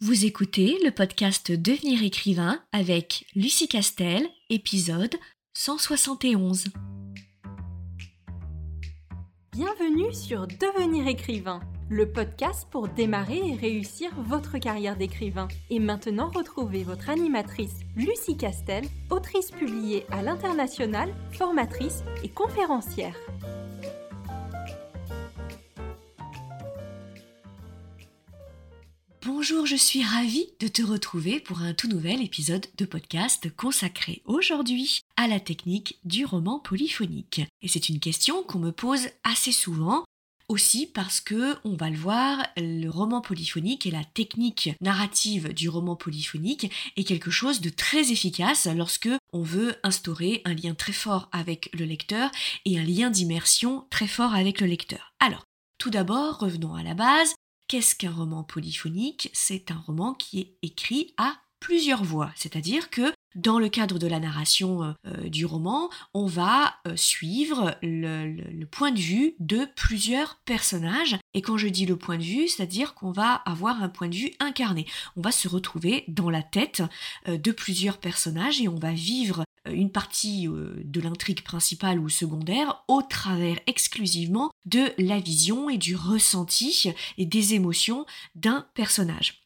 Vous 0.00 0.26
écoutez 0.26 0.76
le 0.84 0.90
podcast 0.90 1.52
Devenir 1.52 2.02
écrivain 2.02 2.60
avec 2.72 3.26
Lucie 3.36 3.68
Castel, 3.68 4.26
épisode 4.50 5.14
171. 5.56 6.66
Bienvenue 9.52 10.12
sur 10.12 10.48
Devenir 10.48 11.06
écrivain, 11.06 11.60
le 11.88 12.10
podcast 12.10 12.66
pour 12.72 12.88
démarrer 12.88 13.38
et 13.38 13.54
réussir 13.54 14.10
votre 14.18 14.58
carrière 14.58 14.96
d'écrivain. 14.96 15.46
Et 15.70 15.78
maintenant, 15.78 16.30
retrouvez 16.34 16.82
votre 16.82 17.08
animatrice 17.08 17.76
Lucie 17.94 18.36
Castel, 18.36 18.84
autrice 19.10 19.52
publiée 19.52 20.04
à 20.10 20.22
l'international, 20.22 21.14
formatrice 21.30 22.02
et 22.24 22.28
conférencière. 22.28 23.14
Bonjour, 29.26 29.64
je 29.64 29.76
suis 29.76 30.02
ravie 30.02 30.50
de 30.60 30.68
te 30.68 30.82
retrouver 30.82 31.40
pour 31.40 31.62
un 31.62 31.72
tout 31.72 31.88
nouvel 31.88 32.20
épisode 32.20 32.66
de 32.76 32.84
podcast 32.84 33.48
consacré 33.56 34.20
aujourd'hui 34.26 35.00
à 35.16 35.26
la 35.28 35.40
technique 35.40 35.98
du 36.04 36.26
roman 36.26 36.58
polyphonique. 36.58 37.40
Et 37.62 37.68
c'est 37.68 37.88
une 37.88 38.00
question 38.00 38.42
qu'on 38.42 38.58
me 38.58 38.70
pose 38.70 39.08
assez 39.22 39.50
souvent 39.50 40.04
aussi 40.48 40.86
parce 40.86 41.22
que, 41.22 41.56
on 41.64 41.74
va 41.74 41.88
le 41.88 41.96
voir, 41.96 42.44
le 42.58 42.90
roman 42.90 43.22
polyphonique 43.22 43.86
et 43.86 43.90
la 43.90 44.04
technique 44.04 44.74
narrative 44.82 45.54
du 45.54 45.70
roman 45.70 45.96
polyphonique 45.96 46.70
est 46.98 47.04
quelque 47.04 47.30
chose 47.30 47.62
de 47.62 47.70
très 47.70 48.12
efficace 48.12 48.68
lorsque 48.76 49.08
on 49.32 49.42
veut 49.42 49.76
instaurer 49.84 50.42
un 50.44 50.52
lien 50.52 50.74
très 50.74 50.92
fort 50.92 51.30
avec 51.32 51.70
le 51.72 51.86
lecteur 51.86 52.30
et 52.66 52.78
un 52.78 52.84
lien 52.84 53.08
d'immersion 53.08 53.86
très 53.88 54.06
fort 54.06 54.34
avec 54.34 54.60
le 54.60 54.66
lecteur. 54.66 55.14
Alors, 55.18 55.44
tout 55.78 55.88
d'abord, 55.88 56.40
revenons 56.40 56.74
à 56.74 56.82
la 56.82 56.92
base. 56.92 57.34
Qu'est-ce 57.66 57.94
qu'un 57.94 58.12
roman 58.12 58.44
polyphonique? 58.44 59.30
C'est 59.32 59.70
un 59.70 59.78
roman 59.78 60.12
qui 60.12 60.40
est 60.40 60.58
écrit 60.62 61.14
à 61.16 61.34
plusieurs 61.60 62.04
voix, 62.04 62.30
c'est-à-dire 62.36 62.90
que 62.90 63.13
dans 63.34 63.58
le 63.58 63.68
cadre 63.68 63.98
de 63.98 64.06
la 64.06 64.20
narration 64.20 64.82
euh, 64.82 64.92
euh, 65.06 65.28
du 65.28 65.44
roman, 65.44 65.90
on 66.12 66.26
va 66.26 66.74
euh, 66.86 66.96
suivre 66.96 67.76
le, 67.82 68.64
point 68.66 68.92
de 68.92 69.00
vue 69.00 69.34
de 69.40 69.66
plusieurs 69.76 70.36
personnages. 70.44 71.16
Et 71.34 71.42
quand 71.42 71.56
je 71.56 71.68
dis 71.68 71.86
le 71.86 71.96
point 71.96 72.16
de 72.16 72.22
vue, 72.22 72.48
c'est-à-dire 72.48 72.94
qu'on 72.94 73.12
va 73.12 73.34
avoir 73.34 73.82
un 73.82 73.88
point 73.88 74.08
de 74.08 74.14
vue 74.14 74.32
incarné. 74.40 74.86
On 75.16 75.20
va 75.20 75.32
se 75.32 75.48
retrouver 75.48 76.04
dans 76.08 76.30
la 76.30 76.42
tête 76.42 76.82
de 77.26 77.52
plusieurs 77.52 77.98
personnages 77.98 78.60
et 78.60 78.68
on 78.68 78.78
va 78.78 78.92
vivre 78.92 79.44
une 79.70 79.90
partie 79.90 80.48
de 80.48 81.00
l'intrigue 81.00 81.42
principale 81.42 82.00
ou 82.00 82.08
secondaire 82.08 82.82
au 82.88 83.02
travers 83.02 83.58
exclusivement 83.66 84.50
de 84.64 84.92
la 84.98 85.20
vision 85.20 85.70
et 85.70 85.78
du 85.78 85.94
ressenti 85.94 86.92
et 87.18 87.26
des 87.26 87.54
émotions 87.54 88.06
d'un 88.34 88.66
personnage. 88.74 89.43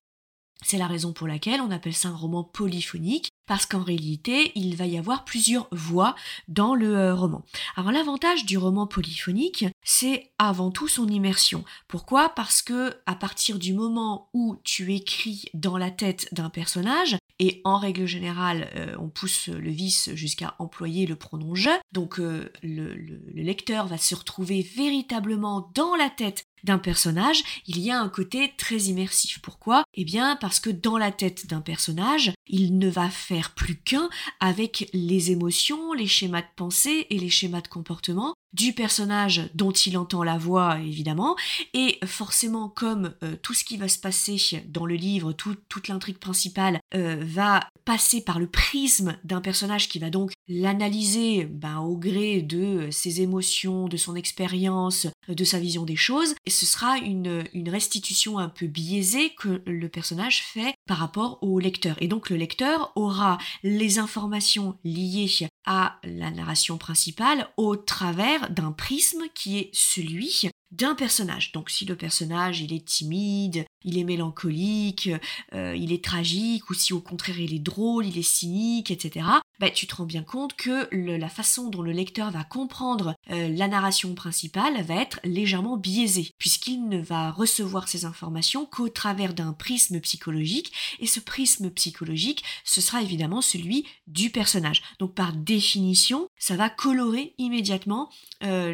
C'est 0.65 0.79
la 0.79 0.89
raison 0.89 1.13
pour 1.13 1.29
laquelle 1.29 1.61
on 1.61 1.71
appelle 1.71 1.95
ça 1.95 2.09
un 2.09 2.17
roman 2.17 2.43
polyphonique, 2.43 3.31
parce 3.47 3.65
qu'en 3.65 3.83
réalité, 3.83 4.51
il 4.57 4.77
va 4.77 4.87
y 4.87 4.99
avoir 4.99 5.25
plusieurs 5.25 5.69
voix 5.71 6.17
dans 6.49 6.75
le 6.75 6.97
euh, 6.97 7.15
roman. 7.15 7.45
Alors 7.77 7.93
l'avantage 7.93 8.45
du 8.45 8.59
roman 8.59 8.87
polyphonique, 8.87 9.67
c'est 9.85 10.33
avant 10.39 10.71
tout 10.71 10.89
son 10.89 11.07
immersion. 11.09 11.65
Pourquoi? 11.87 12.31
Parce 12.31 12.61
que 12.61 12.97
à 13.07 13.15
partir 13.15 13.59
du 13.59 13.73
moment 13.73 14.29
où 14.35 14.57
tu 14.65 14.93
écris 14.95 15.45
dans 15.55 15.77
la 15.77 15.91
tête 15.91 16.29
d'un 16.33 16.51
personnage, 16.51 17.17
et 17.41 17.61
en 17.65 17.79
règle 17.79 18.07
générale, 18.07 18.69
euh, 18.75 18.97
on 18.99 19.09
pousse 19.09 19.47
le 19.47 19.71
vice 19.71 20.11
jusqu'à 20.15 20.57
employer 20.59 21.07
le 21.07 21.15
pronom 21.15 21.55
je, 21.55 21.71
donc 21.93 22.19
euh, 22.19 22.51
le 22.63 23.21
lecteur 23.33 23.87
va 23.87 23.97
se 23.97 24.17
retrouver 24.17 24.63
véritablement 24.63 25.71
dans 25.75 25.95
la 25.95 26.11
tête 26.11 26.45
d'un 26.65 26.79
personnage, 26.79 27.43
il 27.67 27.79
y 27.81 27.91
a 27.91 28.01
un 28.01 28.09
côté 28.09 28.55
très 28.57 28.77
immersif. 28.77 29.41
Pourquoi? 29.41 29.85
Eh 29.95 30.05
bien 30.05 30.37
parce 30.37 30.61
que 30.61 30.71
dans 30.71 30.99
la 30.99 31.13
tête 31.13 31.47
d'un 31.47 31.61
personnage, 31.61 32.33
il 32.47 32.79
ne 32.79 32.89
va 32.89 33.11
faire 33.11 33.55
plus 33.55 33.77
qu'un 33.77 34.09
avec 34.41 34.89
les 34.93 35.31
émotions, 35.31 35.93
les 35.93 36.07
schémas 36.07 36.43
de 36.43 36.47
pensée 36.57 37.07
et 37.11 37.19
les 37.19 37.31
schémas 37.31 37.61
de 37.61 37.69
comportement 37.69 38.35
du 38.53 38.73
personnage 38.73 39.51
dont 39.55 39.73
il 39.73 39.99
entend 39.99 40.23
la 40.23 40.39
voix 40.39 40.79
évidemment 40.81 41.37
et 41.75 41.99
forcément 42.07 42.69
comme 42.69 43.15
euh, 43.23 43.37
tout 43.43 43.53
ce 43.53 43.65
qui 43.65 43.77
va 43.77 43.89
se 43.89 43.99
passer 43.99 44.39
dans 44.69 44.87
le 44.87 44.95
livre 44.95 45.33
toute 45.33 45.89
l'intrigue 45.89 46.19
principale 46.19 46.81
euh, 46.95 47.19
va 47.21 47.69
passer 47.85 48.23
par 48.23 48.39
le 48.39 48.47
prisme 48.47 49.19
d'un 49.25 49.41
personnage 49.41 49.89
qui 49.89 49.99
va 49.99 50.11
donc 50.11 50.33
l'analyser 50.49 51.45
ben, 51.45 51.81
au 51.81 51.97
gré 51.97 52.41
de 52.41 52.89
ses 52.91 53.21
émotions 53.21 53.87
de 53.87 53.97
son 53.97 54.15
expérience 54.15 55.07
de 55.29 55.45
sa 55.45 55.59
vision 55.59 55.85
des 55.85 55.97
choses 55.97 56.35
et 56.49 56.51
ce 56.51 56.65
sera 56.65 56.97
une, 56.97 57.45
restitution 57.69 58.39
un 58.39 58.49
peu 58.49 58.69
biaisée 58.69 59.35
que 59.35 59.61
le 59.67 59.87
personnage 59.91 60.43
fait 60.43 60.73
par 60.87 60.97
rapport 60.97 61.39
au 61.43 61.59
lecteur 61.59 61.95
et 62.01 62.09
donc 62.09 62.31
le 62.31 62.37
lecteur 62.37 62.91
aura 62.97 63.37
les 63.63 63.99
informations 63.99 64.79
liées 64.83 65.47
à 65.67 65.99
la 66.05 66.31
narration 66.31 66.79
principale 66.79 67.51
au 67.59 67.77
travers 67.77 68.49
d'un 68.49 68.73
prisme 68.73 69.25
qui 69.35 69.59
est 69.59 69.69
celui 69.75 70.49
d'un 70.71 70.95
personnage. 70.95 71.53
Donc 71.53 71.69
si 71.69 71.85
le 71.85 71.97
personnage 71.97 72.63
il 72.63 72.73
est 72.73 72.87
timide, 72.87 73.67
il 73.85 73.99
est 73.99 74.05
mélancolique, 74.05 75.11
euh, 75.55 75.77
il 75.77 75.93
est 75.93 76.05
tragique, 76.05 76.71
ou 76.71 76.75
si 76.75 76.93
au 76.93 77.01
contraire 77.01 77.41
il 77.41 77.55
est 77.55 77.59
drôle, 77.59 78.07
il 78.07 78.19
est 78.19 78.23
cynique, 78.23 78.91
etc., 78.91 79.27
bah, 79.61 79.71
tu 79.71 79.87
te 79.89 79.97
rends 79.97 80.05
bien 80.05 80.23
compte 80.23 80.55
que 80.55 80.89
la 80.93 81.29
façon 81.29 81.69
dont 81.69 81.83
le 81.83 81.91
lecteur 81.91 82.31
va 82.31 82.45
comprendre 82.45 83.15
euh, 83.31 83.49
la 83.49 83.67
narration 83.67 84.15
principale 84.15 84.83
va 84.83 84.95
être 84.95 85.19
légèrement 85.25 85.77
biaisée, 85.77 86.31
puisqu'il 86.39 86.89
ne 86.89 87.01
va 87.01 87.33
recevoir 87.33 87.89
ces 87.89 88.05
informations 88.05 88.67
qu'au 88.67 88.89
travers 88.89 89.35
d'un 89.35 89.53
prisme 89.53 90.01
psychologique, 90.01 90.73
et 91.01 91.07
ce 91.07 91.19
prisme 91.19 91.71
psychologique, 91.71 92.45
ce 92.65 92.81
sera 92.81 93.03
évidemment 93.03 93.41
celui 93.41 93.85
du 94.07 94.31
personnage. 94.31 94.83
Donc 95.01 95.15
par 95.15 95.33
définition, 95.33 96.29
ça 96.39 96.57
va 96.57 96.71
colorer 96.71 97.35
immédiatement 97.39 98.11
euh, 98.45 98.73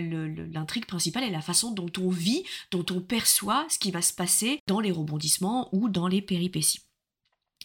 l'intrigue 0.53 0.87
principale 0.87 1.25
et 1.25 1.31
la 1.31 1.41
façon 1.41 1.73
dont 1.73 1.91
on 1.99 2.11
vit, 2.11 2.45
dont 2.71 2.85
on 2.91 3.01
perçoit 3.01 3.67
ce 3.71 3.79
qui 3.79 3.91
va 3.91 4.03
se 4.03 4.13
passer 4.13 4.61
dans 4.67 4.81
les 4.81 4.93
rebondissements 4.95 5.69
ou 5.73 5.89
dans 5.89 6.09
les 6.09 6.23
péripéties. 6.23 6.81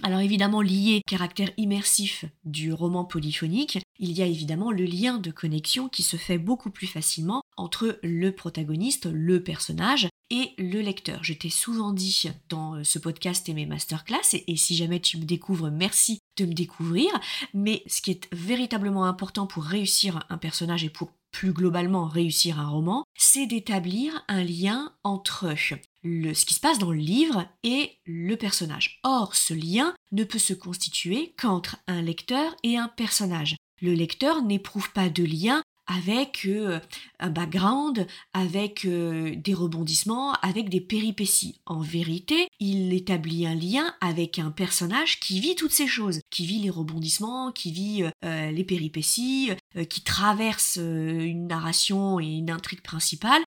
Alors 0.01 0.21
évidemment 0.21 0.61
lié 0.61 1.01
au 1.05 1.09
caractère 1.09 1.51
immersif 1.57 2.23
du 2.45 2.71
roman 2.71 3.03
polyphonique, 3.03 3.79
il 3.97 4.11
y 4.13 4.21
a 4.21 4.25
évidemment 4.25 4.71
le 4.71 4.85
lien 4.85 5.17
de 5.17 5.31
connexion 5.31 5.89
qui 5.89 6.03
se 6.03 6.15
fait 6.15 6.37
beaucoup 6.37 6.69
plus 6.69 6.87
facilement 6.87 7.41
entre 7.57 7.99
le 8.01 8.31
protagoniste, 8.31 9.09
le 9.11 9.43
personnage, 9.43 10.07
et 10.29 10.53
le 10.57 10.81
lecteur. 10.81 11.23
Je 11.23 11.33
t'ai 11.33 11.49
souvent 11.49 11.91
dit 11.91 12.29
dans 12.49 12.83
ce 12.83 12.99
podcast 12.99 13.49
et 13.49 13.53
mes 13.53 13.65
masterclass, 13.65 14.33
et, 14.33 14.51
et 14.51 14.55
si 14.55 14.75
jamais 14.75 14.99
tu 14.99 15.17
me 15.17 15.25
découvres, 15.25 15.71
merci 15.71 16.19
de 16.37 16.45
me 16.45 16.53
découvrir, 16.53 17.09
mais 17.53 17.83
ce 17.87 18.01
qui 18.01 18.11
est 18.11 18.27
véritablement 18.31 19.05
important 19.05 19.47
pour 19.47 19.63
réussir 19.63 20.25
un 20.29 20.37
personnage 20.37 20.83
et 20.83 20.89
pour 20.89 21.11
plus 21.31 21.51
globalement 21.51 22.07
réussir 22.07 22.59
un 22.59 22.69
roman, 22.69 23.03
c'est 23.17 23.47
d'établir 23.47 24.23
un 24.27 24.43
lien 24.43 24.93
entre 25.03 25.55
le, 26.03 26.33
ce 26.33 26.45
qui 26.45 26.53
se 26.53 26.59
passe 26.59 26.79
dans 26.79 26.91
le 26.91 26.97
livre 26.97 27.45
et 27.63 27.97
le 28.05 28.35
personnage. 28.35 28.99
Or, 29.03 29.35
ce 29.35 29.53
lien 29.53 29.93
ne 30.11 30.23
peut 30.23 30.39
se 30.39 30.53
constituer 30.53 31.33
qu'entre 31.37 31.77
un 31.87 32.01
lecteur 32.01 32.55
et 32.63 32.77
un 32.77 32.87
personnage. 32.87 33.55
Le 33.81 33.93
lecteur 33.93 34.41
n'éprouve 34.43 34.91
pas 34.91 35.09
de 35.09 35.23
lien 35.23 35.61
avec 35.89 36.45
euh, 36.45 36.79
un 37.19 37.31
background, 37.31 38.05
avec 38.33 38.85
euh, 38.85 39.35
des 39.35 39.55
rebondissements, 39.55 40.33
avec 40.33 40.69
des 40.69 40.81
péripéties. 40.81 41.59
En 41.65 41.81
vérité, 41.81 42.47
il 42.59 42.93
établit 42.93 43.47
un 43.47 43.55
lien 43.55 43.95
avec 43.99 44.37
un 44.37 44.51
personnage 44.51 45.19
qui 45.19 45.39
vit 45.39 45.55
toutes 45.55 45.71
ces 45.71 45.87
choses, 45.87 46.19
qui 46.29 46.45
vit 46.45 46.59
les 46.59 46.69
rebondissements, 46.69 47.51
qui 47.51 47.71
vit 47.71 48.03
euh, 48.23 48.51
les 48.51 48.63
péripéties, 48.63 49.51
qui 49.89 50.03
traverse 50.03 50.77
une 50.77 51.47
narration 51.47 52.19
et 52.19 52.25
une 52.25 52.51
intrigue 52.51 52.81
principale, 52.81 53.41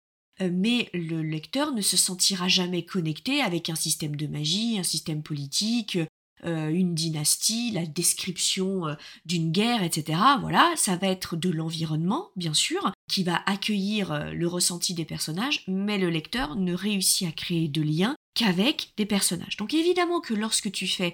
mais 0.41 0.89
le 0.93 1.23
lecteur 1.23 1.73
ne 1.73 1.81
se 1.81 1.97
sentira 1.97 2.49
jamais 2.49 2.85
connecté 2.85 3.41
avec 3.41 3.71
un 3.71 3.75
système 3.75 4.17
de 4.17 4.27
magie, 4.27 4.79
un 4.79 4.85
système 4.85 5.23
politique, 5.23 5.99
euh, 6.45 6.69
une 6.69 6.95
dynastie, 6.95 7.71
la 7.73 7.87
description 7.87 8.87
euh, 8.87 8.95
d'une 9.25 9.51
guerre, 9.51 9.83
etc. 9.83 10.19
Voilà, 10.41 10.73
ça 10.77 10.97
va 10.97 11.09
être 11.09 11.37
de 11.37 11.51
l'environnement, 11.51 12.31
bien 12.37 12.55
sûr, 12.55 12.93
qui 13.11 13.25
va 13.25 13.43
accueillir 13.47 14.13
euh, 14.13 14.31
le 14.33 14.47
ressenti 14.47 14.95
des 14.95 15.05
personnages, 15.05 15.65
mais 15.67 15.99
le 15.99 16.11
lecteur 16.11 16.57
ne 16.57 16.75
réussit 16.75 17.29
à 17.29 17.33
créer 17.33 17.69
de 17.69 17.83
lien 17.83 18.15
qu'avec 18.35 18.93
des 18.97 19.07
personnages. 19.07 19.57
Donc 19.57 19.75
évidemment 19.75 20.21
que 20.21 20.35
lorsque 20.35 20.71
tu 20.71 20.87
fais 20.87 21.13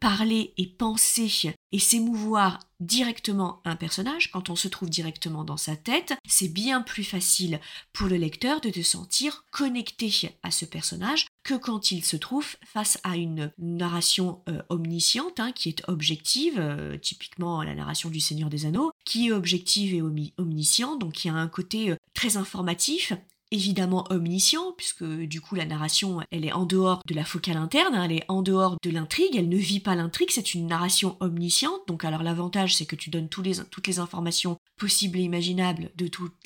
parler 0.00 0.54
et 0.56 0.66
penser 0.66 1.52
et 1.72 1.78
s'émouvoir 1.78 2.58
directement 2.80 3.60
un 3.66 3.76
personnage, 3.76 4.30
quand 4.30 4.48
on 4.48 4.56
se 4.56 4.68
trouve 4.68 4.88
directement 4.88 5.44
dans 5.44 5.58
sa 5.58 5.76
tête, 5.76 6.14
c'est 6.26 6.48
bien 6.48 6.80
plus 6.80 7.04
facile 7.04 7.60
pour 7.92 8.08
le 8.08 8.16
lecteur 8.16 8.62
de 8.62 8.70
te 8.70 8.80
sentir 8.80 9.44
connecté 9.50 10.10
à 10.42 10.50
ce 10.50 10.64
personnage 10.64 11.26
que 11.44 11.54
quand 11.54 11.90
il 11.90 12.04
se 12.04 12.16
trouve 12.16 12.46
face 12.64 12.98
à 13.04 13.16
une 13.16 13.52
narration 13.58 14.42
euh, 14.48 14.62
omnisciente, 14.70 15.38
hein, 15.38 15.52
qui 15.52 15.68
est 15.68 15.88
objective, 15.88 16.54
euh, 16.58 16.96
typiquement 16.96 17.62
la 17.62 17.74
narration 17.74 18.10
du 18.10 18.20
Seigneur 18.20 18.48
des 18.48 18.66
Anneaux, 18.66 18.90
qui 19.04 19.28
est 19.28 19.32
objective 19.32 19.94
et 19.94 20.02
omnisciente, 20.38 21.00
donc 21.00 21.12
qui 21.12 21.28
a 21.28 21.34
un 21.34 21.48
côté 21.48 21.94
très 22.14 22.36
informatif 22.36 23.12
évidemment 23.54 24.04
omniscient, 24.10 24.72
puisque 24.76 25.04
du 25.04 25.40
coup 25.40 25.54
la 25.54 25.64
narration, 25.64 26.20
elle 26.30 26.44
est 26.44 26.52
en 26.52 26.66
dehors 26.66 27.00
de 27.06 27.14
la 27.14 27.24
focale 27.24 27.56
interne, 27.56 27.94
hein, 27.94 28.04
elle 28.04 28.12
est 28.12 28.24
en 28.28 28.42
dehors 28.42 28.76
de 28.82 28.90
l'intrigue, 28.90 29.36
elle 29.36 29.48
ne 29.48 29.56
vit 29.56 29.80
pas 29.80 29.94
l'intrigue, 29.94 30.30
c'est 30.30 30.54
une 30.54 30.66
narration 30.66 31.16
omnisciente. 31.20 31.80
Donc 31.86 32.04
alors 32.04 32.22
l'avantage, 32.22 32.74
c'est 32.74 32.86
que 32.86 32.96
tu 32.96 33.10
donnes 33.10 33.28
toutes 33.28 33.86
les 33.86 33.98
informations 33.98 34.58
possibles 34.76 35.18
et 35.18 35.28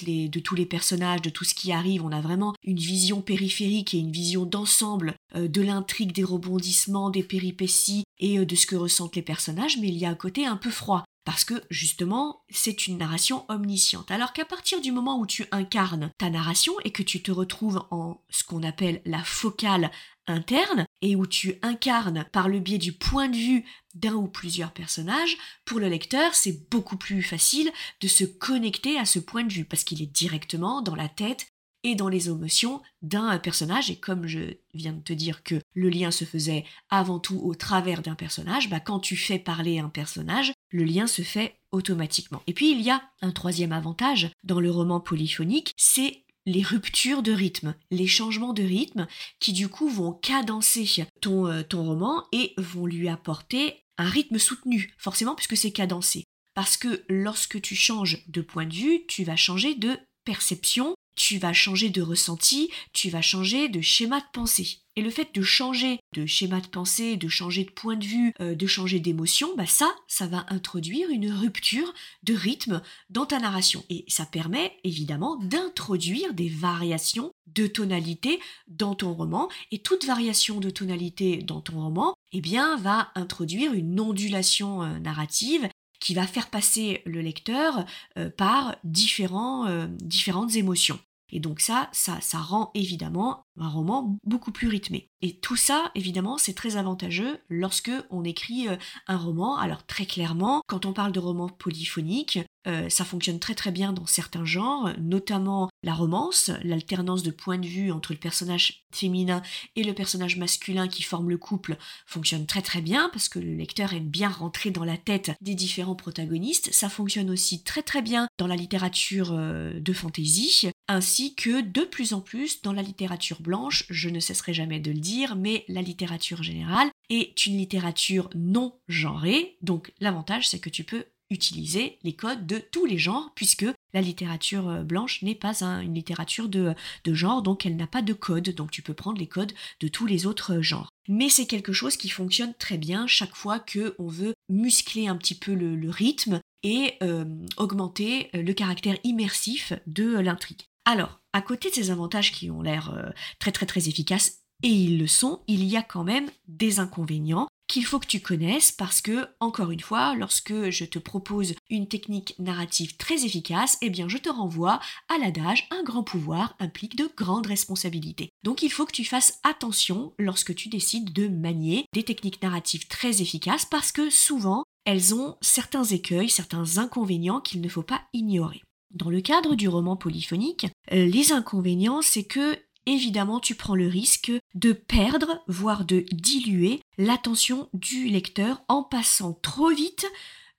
les, 0.03 0.29
de 0.29 0.41
tous 0.41 0.55
les 0.55 0.67
personnages, 0.67 1.23
de 1.23 1.31
tout 1.31 1.45
ce 1.45 1.55
qui 1.55 1.73
arrive. 1.73 2.05
On 2.05 2.13
a 2.13 2.21
vraiment 2.21 2.55
une 2.63 2.79
vision 2.79 3.21
périphérique 3.21 3.95
et 3.95 3.99
une 3.99 4.13
vision 4.13 4.45
d'ensemble 4.45 5.15
euh, 5.35 5.49
de 5.49 5.63
l'intrigue, 5.63 6.13
des 6.13 6.25
rebondissements, 6.25 7.11
des 7.11 7.23
péripéties 7.23 8.05
et 8.19 8.39
euh, 8.39 8.47
de 8.47 8.55
ce 8.55 8.67
que 8.67 8.77
ressentent 8.77 9.17
les 9.17 9.23
personnages, 9.23 9.79
mais 9.79 9.89
il 9.89 9.97
y 9.99 10.05
a 10.05 10.11
un 10.11 10.15
côté 10.15 10.47
un 10.47 10.57
peu 10.57 10.71
froid 10.71 11.05
parce 11.29 11.45
que 11.45 11.63
justement, 11.69 12.41
c'est 12.49 12.87
une 12.87 12.97
narration 12.97 13.45
omnisciente. 13.51 14.11
Alors 14.11 14.33
qu'à 14.33 14.47
partir 14.47 14.81
du 14.81 14.93
moment 14.93 15.21
où 15.21 15.27
tu 15.27 15.45
incarnes 15.51 16.11
ta 16.17 16.31
narration 16.31 16.73
et 16.85 16.91
que 16.91 17.03
tu 17.03 17.23
te 17.23 17.31
retrouves 17.31 17.85
en 17.91 18.23
ce 18.31 18.45
qu'on 18.45 18.63
appelle 18.63 19.03
la 19.05 19.23
focale 19.23 19.91
interne 20.27 20.87
et 21.03 21.17
où 21.17 21.27
tu 21.27 21.57
incarnes 21.63 22.27
par 22.33 22.49
le 22.49 22.61
biais 22.61 22.79
du 22.79 22.93
point 22.93 23.29
de 23.29 23.37
vue 23.37 23.65
d'un 23.95 24.15
ou 24.15 24.29
plusieurs 24.29 24.73
personnages, 24.73 25.37
pour 25.65 25.81
le 25.81 25.89
lecteur, 25.89 26.35
c'est 26.35 26.69
beaucoup 26.71 26.97
plus 26.97 27.23
facile 27.23 27.71
de 28.01 28.09
se 28.09 28.25
connecter 28.25 28.99
à 28.99 29.05
ce 29.05 29.19
point 29.19 29.45
de 29.45 29.53
vue 29.53 29.65
parce 29.65 29.85
qu'il 29.85 30.03
est 30.03 30.07
directement 30.07 30.83
dans 30.83 30.95
la 30.95 31.09
tête 31.09 31.49
et 31.85 31.95
dans 31.95 32.09
les 32.09 32.29
émotions 32.29 32.83
d'un 33.03 33.39
personnage. 33.39 33.91
Et 33.91 33.97
comme 33.97 34.27
je 34.27 34.57
viens 34.75 34.93
de 34.93 35.01
te 35.01 35.13
dire 35.13 35.43
que 35.43 35.61
le 35.75 35.89
lien 35.89 36.11
se 36.11 36.25
faisait 36.25 36.65
avant 36.91 37.19
tout 37.19 37.39
au 37.39 37.55
travers 37.55 38.03
d'un 38.03 38.15
personnage, 38.15 38.69
bah 38.69 38.81
quand 38.81 39.01
tu 39.01 39.17
fais 39.17 39.39
parler 39.39 39.79
un 39.79 39.89
personnage, 39.89 40.53
le 40.71 40.85
lien 40.85 41.07
se 41.07 41.23
fait 41.23 41.57
automatiquement. 41.71 42.43
Et 42.47 42.53
puis 42.53 42.71
il 42.71 42.81
y 42.81 42.91
a 42.91 43.03
un 43.23 43.31
troisième 43.31 43.73
avantage 43.73 44.31
dans 44.43 44.61
le 44.61 44.71
roman 44.71 45.01
polyphonique, 45.01 45.73
c'est 45.77 46.25
les 46.49 46.63
ruptures 46.63 47.23
de 47.23 47.33
rythme, 47.33 47.75
les 47.91 48.07
changements 48.07 48.55
de 48.55 48.63
rythme 48.63 49.07
qui 49.39 49.53
du 49.53 49.69
coup 49.69 49.89
vont 49.89 50.13
cadencer 50.13 51.07
ton, 51.21 51.47
euh, 51.47 51.63
ton 51.63 51.85
roman 51.85 52.25
et 52.33 52.55
vont 52.57 52.87
lui 52.87 53.09
apporter 53.09 53.85
un 53.99 54.09
rythme 54.09 54.39
soutenu, 54.39 54.95
forcément 54.97 55.35
puisque 55.35 55.57
c'est 55.57 55.73
cadencé. 55.73 56.25
Parce 56.55 56.77
que 56.77 57.05
lorsque 57.09 57.61
tu 57.61 57.77
changes 57.77 58.25
de 58.29 58.41
point 58.41 58.67
de 58.67 58.75
vue, 58.75 59.07
tu 59.07 59.25
vas 59.25 59.37
changer 59.37 59.75
de 59.75 59.99
perception 60.25 60.95
tu 61.19 61.39
vas 61.39 61.53
changer 61.53 61.91
de 61.91 62.01
ressenti, 62.01 62.71
tu 62.93 63.11
vas 63.11 63.23
changer 63.23 63.69
de 63.69 63.81
schéma 63.81 64.21
de 64.21 64.27
pensée. 64.33 64.79
Et 64.95 65.03
le 65.03 65.11
fait 65.11 65.35
de 65.35 65.43
changer 65.43 65.99
de 66.15 66.27
schéma 66.27 66.61
de 66.61 66.69
pensée, 66.69 67.17
de 67.17 67.29
changer 67.29 67.65
de 67.65 67.71
point 67.71 67.97
de 67.97 68.05
vue, 68.05 68.33
euh, 68.41 68.55
de 68.55 68.67
changer 68.67 69.01
d'émotion, 69.01 69.49
bah 69.57 69.67
ça, 69.67 69.93
ça 70.07 70.27
va 70.27 70.47
introduire 70.49 71.11
une 71.11 71.31
rupture 71.31 71.93
de 72.23 72.35
rythme 72.35 72.83
dans 73.11 73.27
ta 73.27 73.41
narration. 73.41 73.85
Et 73.91 74.05
ça 74.09 74.27
permet 74.27 74.73
évidemment 74.85 75.37
d'introduire 75.37 76.35
des 76.35 76.49
variations 76.49 77.33
de 77.47 77.67
tonalité 77.67 78.41
dans 78.69 78.95
ton 78.95 79.13
roman. 79.13 79.49
Et 79.73 79.81
toute 79.81 80.05
variation 80.05 80.61
de 80.61 80.71
tonalité 80.71 81.39
dans 81.39 81.61
ton 81.61 81.81
roman, 81.81 82.15
eh 82.33 82.41
bien, 82.41 82.77
va 82.77 83.11
introduire 83.17 83.73
une 83.73 83.99
ondulation 84.01 84.83
euh, 84.85 84.99
narrative 84.99 85.69
qui 86.01 86.15
va 86.15 86.29
faire 86.29 86.49
passer 86.49 87.03
le 87.07 87.21
lecteur 87.21 87.85
euh, 88.17 88.31
par 88.31 88.77
différents, 88.85 89.67
différentes 90.01 90.55
émotions. 90.55 90.99
Et 91.31 91.41
donc 91.41 91.61
ça, 91.61 91.89
ça, 91.93 92.19
ça 92.21 92.39
rend 92.39 92.71
évidemment 92.75 93.45
un 93.59 93.69
roman 93.69 94.19
beaucoup 94.25 94.53
plus 94.53 94.69
rythmé. 94.69 95.11
Et 95.21 95.35
tout 95.37 95.57
ça, 95.57 95.91
évidemment, 95.95 96.39
c'est 96.39 96.55
très 96.55 96.77
avantageux 96.77 97.41
lorsque 97.49 97.91
on 98.11 98.25
écrit 98.25 98.69
euh, 98.69 98.77
un 99.07 99.17
roman. 99.17 99.57
Alors 99.57 99.85
très 99.85 100.07
clairement, 100.07 100.63
quand 100.67 100.87
on 100.87 100.93
parle 100.93 101.13
de 101.13 101.19
roman 101.19 101.49
polyphonique, 101.49 102.39
euh, 102.69 102.89
ça 102.89 103.05
fonctionne 103.05 103.39
très 103.39 103.55
très 103.55 103.71
bien 103.71 103.93
dans 103.93 104.07
certains 104.07 104.45
genres, 104.45 104.93
notamment 104.99 105.71
la 105.83 105.95
romance, 105.95 106.51
l'alternance 106.63 107.23
de 107.23 107.31
points 107.31 107.59
de 107.59 107.67
vue 107.67 107.91
entre 107.91 108.13
le 108.13 108.19
personnage 108.19 108.85
féminin 108.93 109.43
et 109.77 109.85
le 109.85 109.95
personnage 109.95 110.37
masculin 110.37 110.89
qui 110.89 111.03
forme 111.03 111.31
le 111.31 111.39
couple 111.39 111.77
fonctionne 112.07 112.47
très 112.47 112.63
très 112.63 112.81
bien 112.81 113.11
parce 113.13 113.29
que 113.29 113.39
le 113.39 113.55
lecteur 113.55 113.93
aime 113.93 114.09
bien 114.09 114.29
rentrer 114.29 114.71
dans 114.71 114.85
la 114.85 114.97
tête 114.97 115.33
des 115.41 115.55
différents 115.55 115.95
protagonistes. 115.95 116.73
Ça 116.73 116.89
fonctionne 116.89 117.31
aussi 117.31 117.63
très 117.63 117.83
très 117.83 118.03
bien 118.03 118.29
dans 118.39 118.47
la 118.47 118.57
littérature 118.57 119.31
euh, 119.33 119.79
de 119.81 119.93
fantasy, 119.93 120.69
ainsi 120.89 121.35
que 121.35 121.61
de 121.61 121.83
plus 121.83 122.13
en 122.13 122.21
plus 122.21 122.63
dans 122.63 122.73
la 122.73 122.83
littérature 122.83 123.41
blanche, 123.41 123.85
je 123.89 124.09
ne 124.09 124.21
cesserai 124.21 124.55
jamais 124.55 124.81
de 124.81 124.91
le 124.91 124.99
dire, 124.99 125.08
mais 125.37 125.65
la 125.69 125.83
littérature 125.83 126.43
générale 126.43 126.91
est 127.11 127.47
une 127.47 127.57
littérature 127.57 128.29
non 128.35 128.75
genrée, 128.89 129.57
donc 129.63 129.93
l'avantage 130.01 130.49
c'est 130.49 130.61
que 130.61 130.71
tu 130.71 130.85
peux 130.85 131.05
utiliser 131.31 131.99
les 132.03 132.15
codes 132.15 132.47
de 132.47 132.59
tous 132.59 132.87
les 132.87 132.99
genres, 132.99 133.33
puisque 133.35 133.67
la 133.93 134.01
littérature 134.01 134.69
euh, 134.69 134.83
blanche 134.83 135.23
n'est 135.23 135.35
pas 135.35 135.63
une 135.63 135.95
littérature 135.95 136.49
de, 136.49 136.75
genre, 137.07 137.43
donc 137.43 137.67
elle 137.67 137.77
n'a 137.77 137.87
pas 137.87 138.03
de 138.03 138.13
code, 138.13 138.51
donc 138.51 138.71
tu 138.71 138.83
peux 138.83 138.95
prendre 138.95 139.19
les 139.19 139.27
codes 139.27 139.53
de 139.81 139.89
tous 139.89 140.07
les 140.07 140.27
autres 140.27 140.61
genres. 140.61 140.89
Mais 141.09 141.29
c'est 141.29 141.47
quelque 141.47 141.73
chose 141.73 141.97
qui 141.97 142.09
fonctionne 142.09 142.55
très 142.55 142.79
bien 142.79 143.07
chaque 143.07 143.35
fois 143.35 143.59
que 143.59 143.95
on 143.99 144.09
veut 144.09 144.35
muscler 144.49 145.09
un 145.09 145.17
petit 145.17 145.35
peu 145.35 145.55
le, 145.55 145.91
rythme 145.91 146.41
et 146.63 146.95
euh, 147.03 147.25
augmenter 147.57 148.31
euh, 148.35 148.43
le 148.43 148.53
caractère 148.53 148.99
immersif 149.05 149.73
de 149.87 150.19
l'intrigue. 150.19 150.63
Alors, 150.85 151.21
à 151.33 151.43
côté 151.43 151.71
de 151.71 151.75
ces 151.75 151.91
avantages 151.91 152.33
qui 152.33 152.51
ont 152.51 152.63
l'air 152.63 153.13
très 153.39 153.53
très 153.53 153.67
très 153.67 153.89
efficaces, 153.89 154.41
et 154.63 154.69
ils 154.69 154.99
le 154.99 155.07
sont, 155.07 155.41
il 155.47 155.65
y 155.65 155.77
a 155.77 155.83
quand 155.83 156.05
même 156.05 156.31
des 156.49 156.81
inconvénients 156.81 157.49
qu'il 157.69 157.85
faut 157.85 158.01
que 158.01 158.07
tu 158.07 158.21
connaisses 158.21 158.73
parce 158.73 159.01
que, 159.01 159.29
encore 159.41 159.71
une 159.71 159.81
fois, 159.81 160.15
lorsque 160.17 160.71
je 160.71 160.85
te 160.85 160.99
propose 160.99 161.55
une 161.69 161.87
technique 161.87 162.35
narrative 162.39 162.97
très 162.97 163.27
efficace, 163.27 163.77
eh 163.83 163.91
bien 163.91 164.09
je 164.09 164.17
te 164.17 164.31
renvoie 164.31 164.81
à 165.09 165.19
l'adage 165.19 165.69
un 165.71 165.83
grand 165.83 166.03
pouvoir 166.03 166.57
implique 166.59 166.97
de 166.97 167.11
grandes 167.17 167.47
responsabilités. 167.47 168.31
Donc 168.43 168.63
il 168.63 168.73
faut 168.73 168.87
que 168.87 168.93
tu 168.93 169.05
fasses 169.05 169.39
attention 169.45 170.15
lorsque 170.19 170.55
tu 170.55 170.71
décides 170.71 171.13
de 171.13 171.29
manier 171.29 171.85
des 171.93 172.03
techniques 172.03 172.43
narratives 172.43 172.89
très 172.89 173.21
efficaces 173.21 173.67
parce 173.67 173.93
que 173.93 174.09
souvent 174.11 174.65
elles 174.87 175.15
ont 175.15 175.37
certains 175.43 175.85
écueils, 175.85 176.31
certains 176.31 176.79
inconvénients 176.79 177.41
qu'il 177.41 177.61
ne 177.61 177.69
faut 177.69 177.83
pas 177.83 178.01
ignorer. 178.15 178.63
Dans 178.91 179.11
le 179.11 179.21
cadre 179.21 179.55
du 179.55 179.69
roman 179.69 179.97
polyphonique, 179.97 180.67
euh, 180.93 181.05
les 181.05 181.33
inconvénients, 181.33 182.01
c'est 182.01 182.25
que 182.25 182.57
évidemment 182.95 183.41
tu 183.41 183.55
prends 183.55 183.75
le 183.75 183.89
risque 183.89 184.33
de 184.55 184.73
perdre, 184.73 185.43
voire 185.47 185.85
de 185.85 186.05
diluer 186.13 186.81
l'attention 186.97 187.69
du 187.73 188.09
lecteur 188.09 188.63
en 188.69 188.83
passant 188.83 189.33
trop 189.35 189.71
vite 189.71 190.07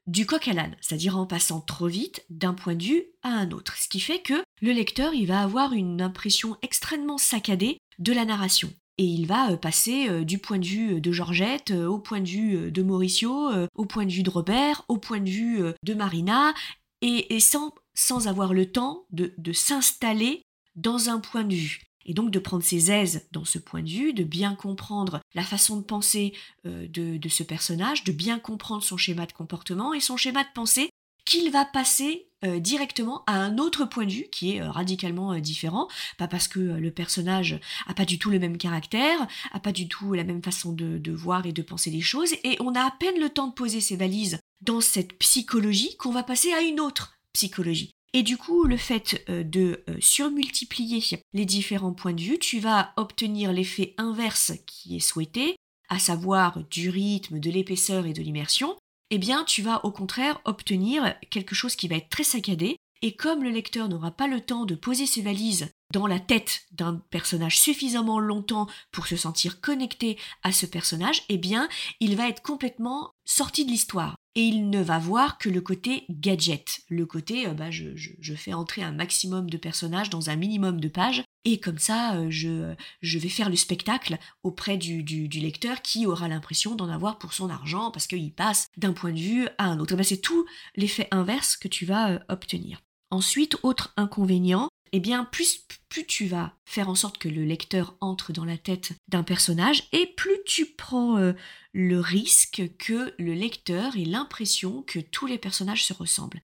du 0.08 0.26
coq 0.26 0.48
à 0.48 0.54
l'âne, 0.54 0.76
c'est-à-dire 0.82 1.18
en 1.18 1.28
passant 1.28 1.62
trop 1.62 1.88
vite 1.88 2.26
d'un 2.30 2.54
point 2.54 2.76
de 2.76 2.84
vue 2.84 3.04
à 3.22 3.30
un 3.30 3.52
autre. 3.52 3.78
Ce 3.78 3.88
qui 3.88 4.00
fait 4.00 4.22
que 4.22 4.42
le 4.62 4.72
lecteur, 4.72 5.14
il 5.14 5.28
va 5.28 5.42
avoir 5.42 5.74
une 5.74 6.02
impression 6.02 6.58
extrêmement 6.62 7.20
saccadée 7.20 7.78
de 8.00 8.12
la 8.12 8.26
narration. 8.26 8.74
Et 8.98 9.04
il 9.04 9.28
va 9.28 9.52
euh, 9.52 9.58
passer 9.58 10.10
euh, 10.10 10.24
du 10.24 10.40
point 10.40 10.58
de 10.58 10.66
vue 10.66 11.00
de 11.00 11.12
Georgette, 11.12 11.72
euh, 11.72 11.88
au 11.88 12.00
point 12.00 12.22
de 12.22 12.28
vue 12.28 12.72
de 12.72 12.82
Mauricio, 12.82 13.52
au 13.76 13.86
point 13.86 14.06
de 14.06 14.12
vue 14.12 14.24
de 14.24 14.30
Robert, 14.30 14.84
au 14.88 14.98
point 14.98 15.20
de 15.20 15.30
vue 15.30 15.62
de 15.84 15.94
Marina, 15.94 16.54
et, 17.02 17.40
sans, 17.40 18.28
avoir 18.28 18.54
le 18.54 18.72
temps 18.72 19.06
de 19.12 19.54
s'installer 19.54 20.42
dans 20.76 21.10
un 21.10 21.20
point 21.20 21.44
de 21.44 21.56
vue 21.56 21.89
et 22.06 22.14
donc 22.14 22.32
de 22.32 22.40
prendre 22.40 22.64
ses 22.64 22.92
aises 22.92 23.28
dans 23.32 23.46
ce 23.46 23.60
point 23.60 23.82
de 23.82 23.90
vue, 23.90 24.14
de 24.14 24.24
bien 24.24 24.56
comprendre 24.56 25.22
la 25.34 25.44
façon 25.44 25.78
de 25.78 25.84
penser 25.84 26.34
euh, 26.66 26.88
de, 26.88 27.30
ce 27.30 27.44
personnage, 27.44 28.04
de 28.04 28.12
bien 28.12 28.40
comprendre 28.40 28.84
son 28.84 28.98
schéma 28.98 29.26
de 29.26 29.34
comportement 29.34 29.94
et 29.94 30.00
son 30.00 30.18
schéma 30.18 30.44
de 30.44 30.50
pensée 30.54 30.90
qu'il 31.26 31.52
va 31.52 31.66
passer 31.66 32.28
euh, 32.44 32.60
directement 32.60 33.24
à 33.28 33.34
un 33.34 33.58
autre 33.58 33.86
point 33.86 34.06
de 34.06 34.12
vue 34.12 34.28
qui 34.32 34.56
est 34.56 34.62
euh, 34.62 34.72
radicalement 34.72 35.38
différent, 35.40 35.88
pas 36.18 36.28
parce 36.28 36.48
que 36.48 36.60
le 36.60 36.92
personnage 36.92 37.60
a 37.86 37.94
pas 37.94 38.06
du 38.06 38.18
tout 38.18 38.30
le 38.30 38.40
même 38.40 38.58
caractère, 38.58 39.28
a 39.52 39.60
pas 39.60 39.72
du 39.72 39.88
tout 39.88 40.14
la 40.14 40.24
même 40.24 40.42
façon 40.42 40.72
de, 40.72 40.98
de 40.98 41.12
voir 41.12 41.46
et 41.46 41.52
de 41.52 41.62
penser 41.62 41.92
les 41.92 42.02
choses, 42.02 42.34
et 42.44 42.58
on 42.62 42.74
a 42.74 42.82
à 42.82 42.92
peine 42.92 43.20
le 43.20 43.30
temps 43.30 43.48
de 43.48 43.54
poser 43.54 43.82
ses 43.82 43.98
valises 43.98 44.40
dans 44.62 44.82
cette 44.82 45.18
psychologie 45.20 45.96
qu'on 45.98 46.12
va 46.12 46.24
passer 46.24 46.52
à 46.54 46.62
une 46.62 46.80
autre 46.80 47.14
psychologie. 47.34 47.92
Et 48.14 48.24
du 48.24 48.38
coup, 48.38 48.64
le 48.64 48.78
fait 48.78 49.24
euh, 49.30 49.44
de 49.44 49.84
euh, 49.88 49.98
surmultiplier 50.00 51.04
les 51.34 51.46
différents 51.46 51.94
points 51.94 52.14
de 52.14 52.22
vue, 52.22 52.40
tu 52.40 52.60
vas 52.60 52.92
obtenir 52.98 53.54
l'effet 53.54 53.94
inverse 53.98 54.54
qui 54.66 54.96
est 54.96 55.00
souhaité, 55.00 55.56
à 55.90 56.00
savoir 56.00 56.64
du 56.70 56.90
rythme, 56.90 57.40
de 57.40 57.52
l'épaisseur 57.52 58.06
et 58.06 58.14
de 58.14 58.22
l'immersion, 58.22 58.78
eh 59.12 59.18
bien 59.18 59.44
tu 59.44 59.62
vas 59.62 59.84
au 59.86 59.92
contraire 59.92 60.40
obtenir 60.46 61.16
quelque 61.30 61.56
chose 61.56 61.76
qui 61.76 61.88
va 61.88 61.96
être 61.96 62.10
très 62.10 62.24
saccadé, 62.24 62.78
et 63.02 63.16
comme 63.16 63.44
le 63.44 63.50
lecteur 63.50 63.88
n'aura 63.88 64.12
pas 64.12 64.28
le 64.28 64.42
temps 64.42 64.66
de 64.66 64.76
poser 64.76 65.06
ses 65.06 65.22
valises 65.22 65.72
dans 65.94 66.06
la 66.06 66.20
tête 66.20 66.66
d'un 66.72 67.02
personnage 67.10 67.60
suffisamment 67.60 68.20
longtemps 68.20 68.68
pour 68.92 69.08
se 69.08 69.16
sentir 69.16 69.62
connecté 69.62 70.18
à 70.44 70.52
ce 70.52 70.66
personnage, 70.66 71.24
eh 71.30 71.38
bien, 71.38 71.70
il 72.00 72.16
va 72.16 72.28
être 72.28 72.42
complètement 72.42 73.12
sorti 73.26 73.66
de 73.66 73.72
l'histoire. 73.72 74.16
Et 74.40 74.44
il 74.44 74.70
ne 74.70 74.82
va 74.82 75.00
voir 75.00 75.38
que 75.38 75.50
le 75.50 75.60
côté 75.60 76.06
gadget, 76.10 76.80
le 76.88 77.06
côté 77.06 77.46
euh, 77.46 77.54
bah, 77.54 77.72
je, 77.72 78.36
fais 78.36 78.54
entrer 78.54 78.82
un 78.82 78.94
maximum 78.94 79.50
de 79.50 79.58
personnages 79.58 80.10
dans 80.10 80.30
un 80.30 80.38
minimum 80.38 80.80
de 80.80 80.88
pages, 80.88 81.26
et 81.44 81.60
comme 81.60 81.78
ça 81.78 82.16
euh, 82.16 82.28
je, 82.30 82.74
je 83.02 83.20
vais 83.20 83.28
faire 83.28 83.50
le 83.50 83.58
spectacle 83.58 84.18
auprès 84.44 84.78
du, 84.78 85.04
du, 85.04 85.28
lecteur 85.42 85.82
qui 85.82 86.06
aura 86.06 86.30
l'impression 86.30 86.76
d'en 86.76 86.88
avoir 86.88 87.18
pour 87.18 87.34
son 87.34 87.50
argent 87.50 87.92
parce 87.92 88.08
qu'il 88.08 88.34
passe 88.34 88.68
d'un 88.78 88.94
point 88.94 89.12
de 89.12 89.20
vue 89.20 89.50
à 89.58 89.66
un 89.66 89.78
autre. 89.78 89.98
Bah, 89.98 90.04
c'est 90.06 90.22
tout 90.22 90.46
l'effet 90.78 91.10
inverse 91.12 91.58
que 91.58 91.68
tu 91.68 91.86
vas 91.86 92.12
euh, 92.12 92.20
obtenir. 92.30 92.80
Ensuite, 93.12 93.58
autre 93.64 93.92
inconvénient, 93.98 94.69
eh 94.92 95.00
bien 95.00 95.26
plus, 95.26 95.66
tu 96.08 96.28
vas 96.28 96.54
faire 96.66 96.90
en 96.90 96.96
sorte 96.96 97.18
que 97.18 97.30
le 97.30 97.44
lecteur 97.44 97.96
entre 98.02 98.32
dans 98.34 98.46
la 98.46 98.58
tête 98.58 98.94
d'un 99.08 99.24
personnage 99.24 99.88
et 99.92 100.08
plus 100.08 100.38
tu 100.46 100.66
prends 100.66 101.18
euh, 101.18 101.34
le 101.74 102.00
risque 102.00 102.64
que 102.78 103.14
le 103.18 103.34
lecteur 103.34 103.96
ait 103.98 104.06
l'impression 104.06 104.84
que 104.84 105.00
tous 105.00 105.28
les 105.28 105.38
personnages 105.38 105.86
se 105.86 105.94
ressemblent. 105.94 106.42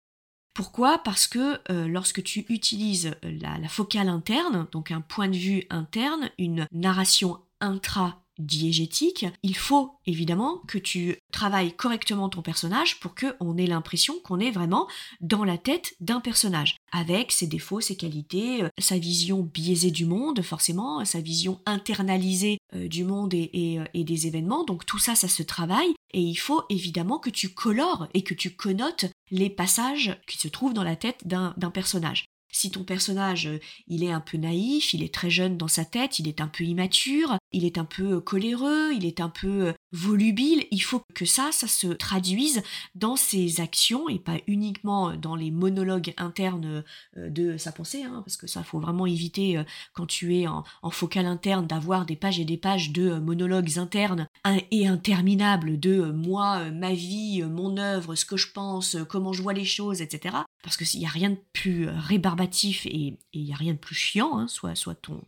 Pourquoi? 0.53 0.97
Parce 0.99 1.27
que 1.27 1.59
euh, 1.71 1.87
lorsque 1.87 2.23
tu 2.23 2.45
utilises 2.49 3.15
la, 3.23 3.57
la, 3.57 3.69
focale 3.69 4.09
interne, 4.09 4.67
donc 4.71 4.91
un 4.91 5.01
point 5.01 5.29
de 5.29 5.37
vue 5.37 5.63
interne, 5.69 6.29
une 6.37 6.67
narration 6.71 7.39
intra 7.61 8.20
diégétique, 8.45 9.25
il 9.43 9.55
faut 9.55 9.91
évidemment 10.05 10.61
que 10.67 10.77
tu 10.77 11.17
travailles 11.31 11.73
correctement 11.73 12.29
ton 12.29 12.41
personnage 12.41 12.99
pour 12.99 13.15
qu'on 13.15 13.57
ait 13.57 13.67
l'impression 13.67 14.15
qu'on 14.23 14.39
est 14.39 14.51
vraiment 14.51 14.87
dans 15.21 15.43
la 15.43 15.57
tête 15.57 15.93
d'un 15.99 16.19
personnage, 16.19 16.77
avec 16.91 17.31
ses 17.31 17.47
défauts, 17.47 17.81
ses 17.81 17.95
qualités, 17.95 18.63
euh, 18.63 18.69
sa 18.77 18.97
vision 18.97 19.41
biaisée 19.41 19.91
du 19.91 20.05
monde, 20.05 20.41
forcément, 20.41 21.03
sa 21.05 21.21
vision 21.21 21.61
internalisée 21.65 22.57
euh, 22.75 22.87
du 22.87 23.03
monde 23.03 23.33
euh, 23.33 23.85
et, 23.93 24.03
des 24.03 24.27
événements. 24.27 24.63
Donc 24.63 24.85
tout 24.85 24.99
ça, 24.99 25.15
ça 25.15 25.27
se 25.27 25.43
travaille, 25.43 25.93
et 26.13 26.21
il 26.21 26.35
faut 26.35 26.63
évidemment 26.69 27.19
que 27.19 27.29
tu 27.29 27.49
colores 27.49 28.07
et 28.13 28.23
que 28.23 28.33
tu 28.33 28.51
connotes 28.51 29.05
les 29.29 29.49
passages 29.49 30.19
qui 30.27 30.37
se 30.37 30.47
trouvent 30.47 30.73
dans 30.73 30.83
la 30.83 30.95
tête 30.95 31.25
d'un 31.25 31.53
personnage. 31.71 32.25
Si 32.51 32.69
ton 32.71 32.83
personnage, 32.83 33.47
euh, 33.47 33.59
il 33.87 34.03
est 34.03 34.11
un 34.11 34.19
peu 34.19 34.37
naïf, 34.37 34.93
il 34.93 35.03
est 35.03 35.13
très 35.13 35.29
jeune 35.29 35.57
dans 35.57 35.67
sa 35.67 35.85
tête, 35.85 36.19
il 36.19 36.27
est 36.27 36.41
un 36.41 36.47
peu 36.47 36.63
immature, 36.63 37.37
il 37.51 37.65
est 37.65 37.77
un 37.77 37.85
peu 37.85 38.17
euh, 38.17 38.21
coléreux, 38.21 38.93
il 38.93 39.05
est 39.05 39.21
un 39.21 39.29
peu 39.29 39.67
euh, 39.67 39.73
volubile, 39.91 40.65
il 40.71 40.81
faut 40.81 41.01
que 41.13 41.25
ça, 41.25 41.51
ça 41.51 41.67
se 41.67 41.87
traduise 41.87 42.63
dans 42.95 43.15
ses 43.15 43.61
actions 43.61 44.09
et 44.09 44.19
pas 44.19 44.37
uniquement 44.47 45.15
dans 45.15 45.35
les 45.35 45.51
monologues 45.51 46.13
internes 46.17 46.83
de 47.15 47.57
sa 47.57 47.71
pensée, 47.71 48.03
hein, 48.03 48.21
parce 48.25 48.37
que 48.37 48.47
ça, 48.47 48.63
faut 48.63 48.79
vraiment 48.79 49.05
éviter 49.05 49.61
quand 49.93 50.05
tu 50.05 50.37
es 50.37 50.47
en, 50.47 50.63
en 50.81 50.91
focale 50.91 51.25
interne 51.25 51.67
d'avoir 51.67 52.05
des 52.05 52.15
pages 52.15 52.39
et 52.39 52.45
des 52.45 52.57
pages 52.57 52.91
de 52.91 53.19
monologues 53.19 53.77
internes 53.77 54.27
et 54.71 54.87
interminables 54.87 55.79
de 55.79 56.11
moi, 56.11 56.71
ma 56.71 56.93
vie, 56.93 57.43
mon 57.43 57.77
œuvre, 57.77 58.15
ce 58.15 58.25
que 58.25 58.37
je 58.37 58.51
pense, 58.51 58.97
comment 59.09 59.33
je 59.33 59.41
vois 59.41 59.53
les 59.53 59.65
choses, 59.65 60.01
etc 60.01 60.37
parce 60.63 60.77
qu'il 60.77 60.99
n'y 60.99 61.05
a 61.05 61.09
rien 61.09 61.31
de 61.31 61.39
plus 61.53 61.87
euh, 61.87 61.91
rébarbatif 61.95 62.85
et 62.85 63.17
il 63.33 63.43
n'y 63.43 63.53
a 63.53 63.55
rien 63.55 63.73
de 63.73 63.79
plus 63.79 63.95
chiant, 63.95 64.37
hein, 64.37 64.47
soit, 64.47 64.75
soit 64.75 64.95
ton, 64.95 65.21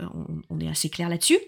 euh, 0.00 0.06
on, 0.48 0.60
est 0.60 0.68
assez 0.68 0.90
clair 0.90 1.08
là-dessus. 1.08 1.38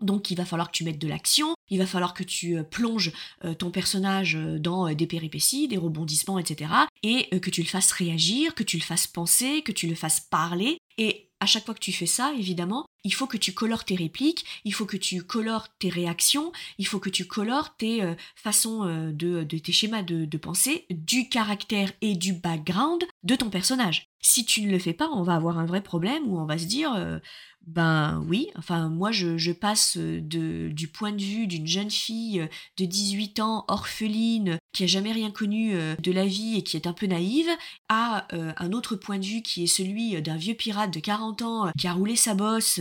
Donc 0.00 0.30
il 0.30 0.36
va 0.36 0.44
falloir 0.44 0.70
que 0.70 0.76
tu 0.76 0.84
mettes 0.84 0.98
de 0.98 1.08
l'action, 1.08 1.54
il 1.68 1.78
va 1.78 1.86
falloir 1.86 2.14
que 2.14 2.24
tu 2.24 2.56
euh, 2.56 2.62
plonges 2.62 3.12
ton 3.58 3.70
personnage 3.70 4.38
dans 4.58 4.92
des 4.92 5.06
péripéties, 5.06 5.68
des 5.68 5.76
rebondissements, 5.76 6.38
etc. 6.38 6.70
Et 7.02 7.40
que 7.40 7.50
tu 7.50 7.62
le 7.62 7.68
fasses 7.68 7.92
réagir, 7.92 8.54
que 8.54 8.62
tu 8.62 8.76
le 8.76 8.82
fasses 8.82 9.06
penser, 9.06 9.62
que 9.62 9.72
tu 9.72 9.86
le 9.86 9.94
fasses 9.94 10.20
parler. 10.20 10.78
Et 10.98 11.29
à 11.40 11.46
chaque 11.46 11.64
fois 11.64 11.74
que 11.74 11.80
tu 11.80 11.92
fais 11.92 12.06
ça, 12.06 12.32
évidemment, 12.34 12.86
il 13.02 13.14
faut 13.14 13.26
que 13.26 13.38
tu 13.38 13.54
colores 13.54 13.84
tes 13.84 13.94
répliques, 13.94 14.44
il 14.64 14.74
faut 14.74 14.84
que 14.84 14.98
tu 14.98 15.22
colores 15.22 15.68
tes 15.78 15.88
réactions, 15.88 16.52
il 16.78 16.86
faut 16.86 17.00
que 17.00 17.08
tu 17.08 17.26
colores 17.26 17.76
tes 17.76 18.02
euh, 18.02 18.14
façons 18.36 18.86
euh, 18.86 19.10
de, 19.12 19.42
tes 19.42 19.72
schémas 19.72 20.02
de, 20.02 20.36
pensée, 20.36 20.86
du 20.90 21.28
caractère 21.28 21.92
et 22.02 22.14
du 22.14 22.34
background 22.34 23.02
de 23.22 23.36
ton 23.36 23.48
personnage. 23.48 24.08
Si 24.20 24.44
tu 24.44 24.62
ne 24.62 24.70
le 24.70 24.78
fais 24.78 24.92
pas, 24.92 25.08
on 25.08 25.22
va 25.22 25.34
avoir 25.34 25.58
un 25.58 25.64
vrai 25.64 25.82
problème 25.82 26.24
où 26.26 26.38
on 26.38 26.44
va 26.44 26.58
se 26.58 26.66
dire 26.66 26.92
euh, 26.94 27.18
ben 27.66 28.22
oui, 28.28 28.48
enfin 28.56 28.88
moi 28.88 29.10
je, 29.12 29.52
passe 29.52 29.96
du 29.96 30.88
point 30.88 31.12
de 31.12 31.22
vue 31.22 31.46
d'une 31.46 31.66
jeune 31.66 31.90
fille 31.90 32.46
de 32.76 32.84
18 32.84 33.40
ans, 33.40 33.64
orpheline, 33.68 34.58
qui 34.72 34.84
a 34.84 34.86
jamais 34.86 35.12
rien 35.12 35.30
connu 35.30 35.74
de 35.98 36.12
la 36.12 36.26
vie 36.26 36.56
et 36.56 36.62
qui 36.62 36.76
est 36.76 36.86
un 36.86 36.92
peu 36.92 37.06
naïve, 37.06 37.48
à 37.88 38.26
un 38.32 38.72
autre 38.72 38.96
point 38.96 39.18
de 39.18 39.24
vue 39.24 39.42
qui 39.42 39.64
est 39.64 39.66
celui 39.66 40.20
d'un 40.22 40.36
vieux 40.36 40.54
pirate 40.54 40.92
de 40.92 41.00
40 41.00 41.42
ans 41.42 41.72
qui 41.78 41.86
a 41.86 41.92
roulé 41.92 42.16
sa 42.16 42.34
bosse, 42.34 42.80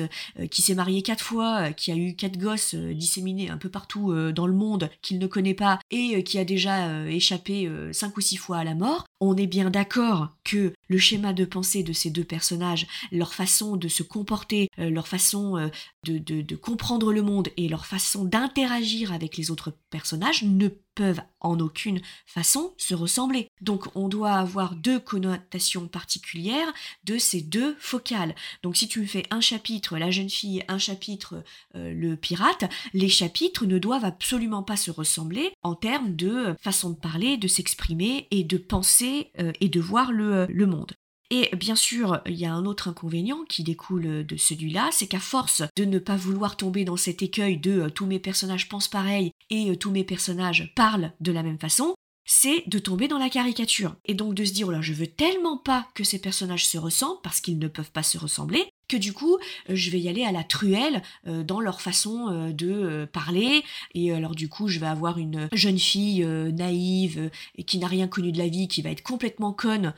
qui 0.52 0.62
s'est 0.62 0.76
marié 0.76 1.02
quatre 1.02 1.24
fois, 1.24 1.72
qui 1.74 1.92
a 1.92 1.96
eu 1.96 2.16
quatre 2.16 2.38
gosses 2.38 2.76
disséminés 2.76 3.50
un 3.50 3.58
peu 3.58 3.70
partout 3.70 4.14
dans 4.32 4.48
le 4.48 4.54
monde 4.54 4.90
qu'il 5.02 5.20
ne 5.20 5.28
connaît 5.28 5.54
pas 5.54 5.80
et 5.92 6.24
qui 6.24 6.38
a 6.38 6.46
déjà 6.46 7.08
échappé 7.08 7.70
cinq 7.92 8.18
ou 8.18 8.22
six 8.22 8.38
fois 8.38 8.58
à 8.58 8.64
la 8.64 8.76
mort. 8.76 9.06
On 9.22 9.36
est 9.36 9.48
bien 9.48 9.70
d'accord 9.70 10.30
que 10.44 10.74
le 10.88 10.98
schéma 10.98 11.34
de 11.34 11.46
pensée 11.46 11.84
de 11.84 11.94
ces 11.94 12.10
deux 12.10 12.24
personnages, 12.24 12.88
leur 13.12 13.34
façon 13.34 13.76
de 13.76 13.88
se 13.88 14.02
comporter, 14.02 14.70
euh, 14.80 14.90
leur 14.90 15.08
façon 15.08 15.58
euh, 15.58 15.68
de, 16.06 16.56
comprendre 16.56 17.14
le 17.14 17.22
monde 17.22 17.50
et 17.58 17.68
leur 17.68 17.86
façon 17.86 18.24
d'interagir 18.26 19.12
avec 19.14 19.38
les 19.38 19.52
autres 19.52 19.74
personnages 19.90 20.44
ne 20.44 20.70
peuvent 20.96 21.22
en 21.40 21.60
aucune 21.60 22.02
façon 22.26 22.74
se 22.78 22.94
ressembler. 22.94 23.48
Donc 23.62 23.88
on 23.96 24.10
doit 24.10 24.34
avoir 24.34 24.76
deux 24.76 25.00
connotations 25.00 25.88
particulières 25.88 26.74
de 27.04 27.18
ces 27.18 27.42
deux 27.42 27.76
focales. 27.80 28.36
Donc 28.64 28.76
si 28.76 28.88
tu 28.88 29.06
fais 29.06 29.26
un 29.30 29.40
chapitre 29.40 29.98
la 29.98 30.12
jeune 30.12 30.30
fille, 30.30 30.64
un 30.68 30.78
chapitre 30.78 31.44
euh, 31.76 31.94
le 31.94 32.16
pirate, 32.18 32.66
les 32.94 33.10
chapitres 33.10 33.66
ne 33.66 33.78
doivent 33.78 34.06
absolument 34.06 34.64
pas 34.64 34.78
se 34.78 34.92
ressembler 34.92 35.52
en 35.62 35.76
termes 35.76 36.16
de 36.16 36.56
façon 36.60 36.90
de 36.90 36.98
parler, 36.98 37.38
de 37.38 37.48
s'exprimer 37.48 38.28
et 38.32 38.44
de 38.44 38.58
penser 38.58 39.09
et 39.38 39.70
de 39.70 39.80
voir 39.80 40.12
le 40.12 40.66
monde. 40.66 40.94
Et 41.32 41.56
bien 41.56 41.76
sûr, 41.76 42.22
il 42.26 42.36
y 42.36 42.46
a 42.46 42.54
un 42.54 42.66
autre 42.66 42.88
inconvénient 42.88 43.44
qui 43.48 43.64
découle 43.64 44.26
de 44.26 44.38
celui-là, 44.38 44.90
c'est 44.92 45.08
qu'à 45.08 45.20
force 45.20 45.62
de 45.76 45.86
ne 45.86 46.00
pas 46.00 46.16
vouloir 46.16 46.58
tomber 46.58 46.86
dans 46.86 46.98
cet 46.98 47.22
écueil 47.22 47.58
de 47.58 47.82
euh, 47.82 47.90
tous 47.90 48.08
mes 48.08 48.20
personnages 48.20 48.68
pensent 48.68 48.88
pareil 48.88 49.32
et 49.52 49.70
euh, 49.70 49.76
tous 49.76 49.92
mes 49.92 50.04
personnages 50.04 50.74
parlent 50.76 51.14
de 51.20 51.32
la 51.32 51.44
même 51.44 51.60
façon, 51.60 51.94
c'est 52.26 52.64
de 52.68 52.80
tomber 52.80 53.08
dans 53.08 53.20
la 53.20 53.30
caricature. 53.30 53.96
Et 54.06 54.16
donc 54.16 54.34
de 54.34 54.44
se 54.44 54.54
dire, 54.54 54.70
oh 54.70 54.82
je 54.82 54.94
veux 54.94 55.08
tellement 55.08 55.58
pas 55.58 55.88
que 55.94 56.04
ces 56.04 56.20
personnages 56.20 56.66
se 56.66 56.80
ressemblent, 56.80 57.22
parce 57.22 57.42
qu'ils 57.42 57.60
ne 57.60 57.68
peuvent 57.68 57.92
pas 57.92 58.04
se 58.04 58.18
ressembler, 58.18 58.69
que 58.90 58.98
du 58.98 59.14
coup, 59.14 59.38
euh, 59.70 59.76
je 59.76 59.90
vais 59.92 60.00
y 60.00 60.10
aller 60.10 60.26
à 60.26 60.34
la 60.34 60.44
truelle 60.44 61.02
euh, 61.28 61.44
dans 61.44 61.62
leur 61.62 61.80
façon 61.80 62.28
euh, 62.30 62.52
de 62.52 63.08
parler. 63.14 63.64
Et 63.94 64.12
alors 64.12 64.36
du 64.36 64.50
coup, 64.50 64.68
je 64.68 64.80
vais 64.80 64.88
avoir 64.88 65.18
une 65.18 65.48
jeune 65.54 65.80
fille 65.80 66.26
naïve 66.26 67.30
et 67.56 67.64
qui 67.64 67.78
n'a 67.78 67.88
rien 67.88 68.08
connu 68.08 68.32
de 68.32 68.38
la 68.38 68.48
vie, 68.48 68.68
qui 68.68 68.82
va 68.82 68.90
être 68.90 69.04
complètement 69.04 69.54
conne, 69.54 69.94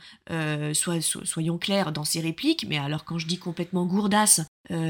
soyons 0.74 1.58
clairs, 1.58 1.92
dans 1.92 2.04
ses 2.04 2.20
répliques. 2.20 2.66
Mais 2.68 2.78
alors 2.78 3.04
quand 3.04 3.18
je 3.18 3.26
dis 3.26 3.38
complètement 3.38 3.86
gourdasse, 3.86 4.42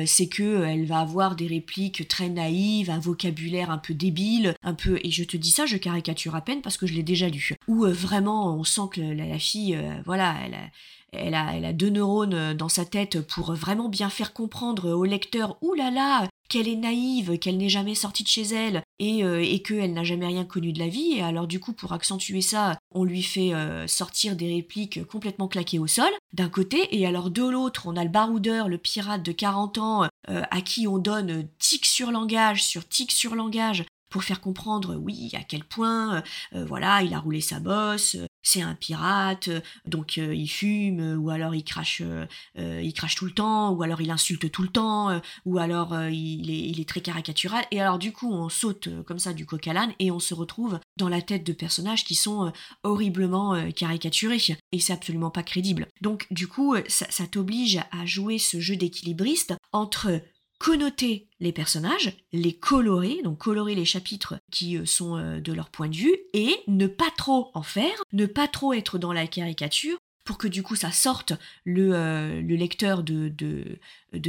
c'est 0.06 0.28
que 0.28 0.64
elle 0.64 0.86
va 0.86 1.00
avoir 1.00 1.34
des 1.34 1.46
répliques 1.46 2.06
très 2.06 2.28
naïves, 2.28 2.90
un 2.90 2.98
vocabulaire 2.98 3.70
un 3.70 3.78
peu 3.78 3.94
débile, 3.94 4.54
un 4.62 4.74
peu. 4.74 5.00
Et 5.02 5.10
je 5.10 5.24
te 5.24 5.36
dis 5.36 5.50
ça, 5.50 5.66
je 5.66 5.76
caricature 5.76 6.34
à 6.34 6.40
peine 6.40 6.62
parce 6.62 6.76
que 6.76 6.86
je 6.86 6.94
l'ai 6.94 7.02
déjà 7.02 7.28
lu. 7.28 7.54
Où 7.68 7.86
vraiment, 7.86 8.54
on 8.54 8.64
sent 8.64 8.88
que 8.92 9.00
la, 9.00 9.26
la 9.26 9.38
fille, 9.38 9.78
voilà, 10.04 10.36
elle. 10.44 10.54
A, 10.54 10.70
elle 11.14 11.34
a, 11.66 11.72
deux 11.74 11.90
neurones 11.90 12.32
euh, 12.32 12.54
dans 12.54 12.70
sa 12.70 12.86
tête 12.86 13.20
pour 13.20 13.52
vraiment 13.52 13.90
bien 13.90 14.08
faire 14.08 14.32
comprendre 14.32 14.90
au 14.90 15.04
lecteur, 15.04 15.58
oulala, 15.60 16.26
qu'elle 16.48 16.68
est 16.68 16.76
naïve, 16.76 17.38
qu'elle 17.38 17.58
n'est 17.58 17.68
jamais 17.68 17.94
sortie 17.94 18.22
de 18.22 18.28
chez 18.28 18.42
elle 18.42 18.82
et, 18.98 19.24
euh, 19.24 19.58
qu'elle 19.58 19.92
n'a 19.92 20.04
jamais 20.04 20.26
rien 20.26 20.44
connu 20.44 20.72
de 20.72 20.78
la 20.78 20.88
vie. 20.88 21.14
Et 21.16 21.22
alors 21.22 21.46
du 21.46 21.60
coup, 21.60 21.72
pour 21.72 21.92
accentuer 21.92 22.40
ça, 22.40 22.78
on 22.94 23.04
lui 23.04 23.22
fait 23.22 23.54
euh, 23.54 23.86
sortir 23.86 24.36
des 24.36 24.54
répliques 24.54 25.04
complètement 25.06 25.48
claquées 25.48 25.78
au 25.78 25.86
sol, 25.86 26.10
d'un 26.32 26.48
côté, 26.48 26.96
et 26.96 27.06
alors 27.06 27.30
de 27.30 27.42
l'autre, 27.42 27.84
on 27.86 27.96
a 27.96 28.04
le 28.04 28.10
baroudeur, 28.10 28.68
le 28.68 28.78
pirate 28.78 29.22
de 29.22 29.32
40 29.32 29.78
ans, 29.78 30.08
à 30.28 30.60
qui 30.60 30.86
on 30.86 30.98
donne 30.98 31.48
tic 31.58 31.84
sur 31.84 32.10
langage 32.10 32.62
sur 32.62 32.86
tic 32.86 33.10
sur 33.10 33.34
langage 33.34 33.84
pour 34.12 34.24
faire 34.24 34.40
comprendre, 34.40 34.94
oui, 34.96 35.30
à 35.34 35.42
quel 35.42 35.64
point, 35.64 36.22
voilà, 36.52 37.02
il 37.02 37.14
a 37.14 37.18
roulé 37.18 37.40
sa 37.40 37.60
bosse, 37.60 38.16
c'est 38.42 38.60
un 38.60 38.74
pirate, 38.74 39.48
donc 39.86 40.18
euh, 40.18 40.34
il 40.34 40.48
fume, 40.48 41.16
ou 41.18 41.30
alors 41.30 41.54
il 41.54 41.62
crache, 41.62 42.02
euh, 42.02 42.82
il 42.82 42.92
crache 42.92 43.14
tout 43.14 43.24
le 43.24 43.30
temps, 43.30 43.70
ou 43.70 43.82
alors 43.82 44.00
il 44.00 44.10
insulte 44.10 44.50
tout 44.50 44.62
le 44.62 44.68
temps, 44.68 45.10
euh, 45.10 45.20
ou 45.44 45.58
alors 45.58 45.96
il 46.10 46.80
est, 46.80 46.88
très 46.88 47.00
caricatural. 47.00 47.64
Et 47.70 47.80
alors 47.80 47.98
du 47.98 48.12
coup, 48.12 48.32
on 48.32 48.48
saute 48.48 48.88
comme 49.04 49.20
ça 49.20 49.32
du 49.32 49.46
coq 49.46 49.66
à 49.68 49.72
l'âne 49.72 49.92
et 50.00 50.10
on 50.10 50.18
se 50.18 50.34
retrouve 50.34 50.80
dans 50.96 51.08
la 51.08 51.22
tête 51.22 51.44
de 51.44 51.52
personnages 51.52 52.04
qui 52.04 52.16
sont 52.16 52.52
horriblement 52.82 53.70
caricaturés. 53.70 54.38
Et 54.72 54.80
c'est 54.80 54.92
absolument 54.92 55.30
pas 55.30 55.44
crédible. 55.44 55.86
Donc 56.00 56.26
du 56.32 56.48
coup, 56.48 56.74
ça 56.88 57.26
t'oblige 57.28 57.78
à 57.92 58.04
jouer 58.04 58.38
ce 58.38 58.58
jeu 58.58 58.74
d'équilibriste 58.74 59.54
entre 59.70 60.20
connoter 60.62 61.26
les 61.40 61.50
personnages, 61.50 62.16
les 62.32 62.52
colorer, 62.52 63.20
donc 63.24 63.38
colorer 63.38 63.74
les 63.74 63.84
chapitres 63.84 64.36
qui 64.52 64.78
euh, 64.78 64.86
sont 64.86 65.16
euh, 65.16 65.40
de 65.40 65.52
leur 65.52 65.70
point 65.70 65.88
de 65.88 65.96
vue, 65.96 66.16
et 66.34 66.56
ne 66.68 66.86
pas 66.86 67.10
trop 67.18 67.50
en 67.54 67.64
faire, 67.64 68.04
ne 68.12 68.26
pas 68.26 68.46
trop 68.46 68.72
être 68.72 68.96
dans 68.96 69.12
la 69.12 69.26
caricature, 69.26 69.98
pour 70.24 70.38
que 70.38 70.46
du 70.46 70.62
coup 70.62 70.76
ça 70.76 70.92
sorte 70.92 71.32
le, 71.64 71.90
euh, 71.94 72.40
lecteur 72.42 73.02
de, 73.02 73.32